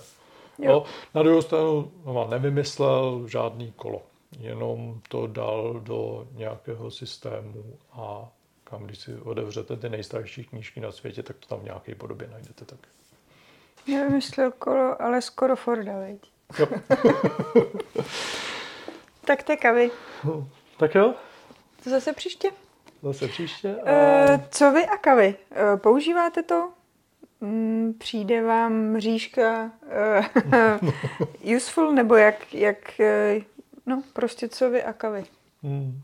Jo. 0.59 0.71
No, 0.71 0.83
na 1.13 1.23
druhou 1.23 1.41
stranu 1.41 1.91
no, 2.05 2.27
nevymyslel 2.29 3.27
žádný 3.27 3.71
kolo, 3.71 4.01
jenom 4.39 5.01
to 5.09 5.27
dal 5.27 5.79
do 5.83 6.27
nějakého 6.31 6.91
systému 6.91 7.63
a 7.91 8.29
kam, 8.63 8.83
když 8.83 8.97
si 8.97 9.15
otevřete 9.15 9.77
ty 9.77 9.89
nejstarší 9.89 10.43
knížky 10.43 10.79
na 10.79 10.91
světě, 10.91 11.23
tak 11.23 11.37
to 11.37 11.47
tam 11.47 11.59
v 11.59 11.63
nějaké 11.63 11.95
podobě 11.95 12.27
najdete 12.27 12.65
taky. 12.65 12.87
Nevymyslel 13.87 14.51
kolo, 14.51 15.01
ale 15.01 15.21
skoro 15.21 15.55
Forda, 15.55 15.99
veď? 15.99 16.31
Jo. 16.59 16.67
tak 19.25 19.43
to 19.43 19.57
kavy. 19.57 19.91
No, 20.23 20.49
tak 20.77 20.95
jo. 20.95 21.13
To 21.83 21.89
zase 21.89 22.13
příště. 22.13 22.51
Zase 23.01 23.27
příště. 23.27 23.75
A... 23.75 24.31
Uh, 24.31 24.39
co 24.49 24.71
vy 24.71 24.85
a 24.85 24.97
kavy? 24.97 25.35
Uh, 25.51 25.79
používáte 25.79 26.43
to? 26.43 26.69
Mm, 27.41 27.93
přijde 27.97 28.41
vám 28.41 28.73
mřížka 28.73 29.71
uh, 30.81 30.89
useful, 31.55 31.93
nebo 31.93 32.15
jak, 32.15 32.53
jak 32.53 32.99
uh, 32.99 33.43
no 33.85 34.03
prostě 34.13 34.49
co 34.49 34.69
vy 34.69 34.83
a 34.83 34.93
kavy. 34.93 35.23
Hmm. 35.63 36.01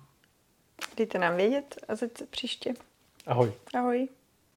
Dejte 0.97 1.19
nám 1.19 1.35
vědět 1.35 1.75
a 1.87 1.95
zase 1.95 2.25
příště. 2.29 2.73
Ahoj. 3.27 3.53
Ahoj. 3.73 4.07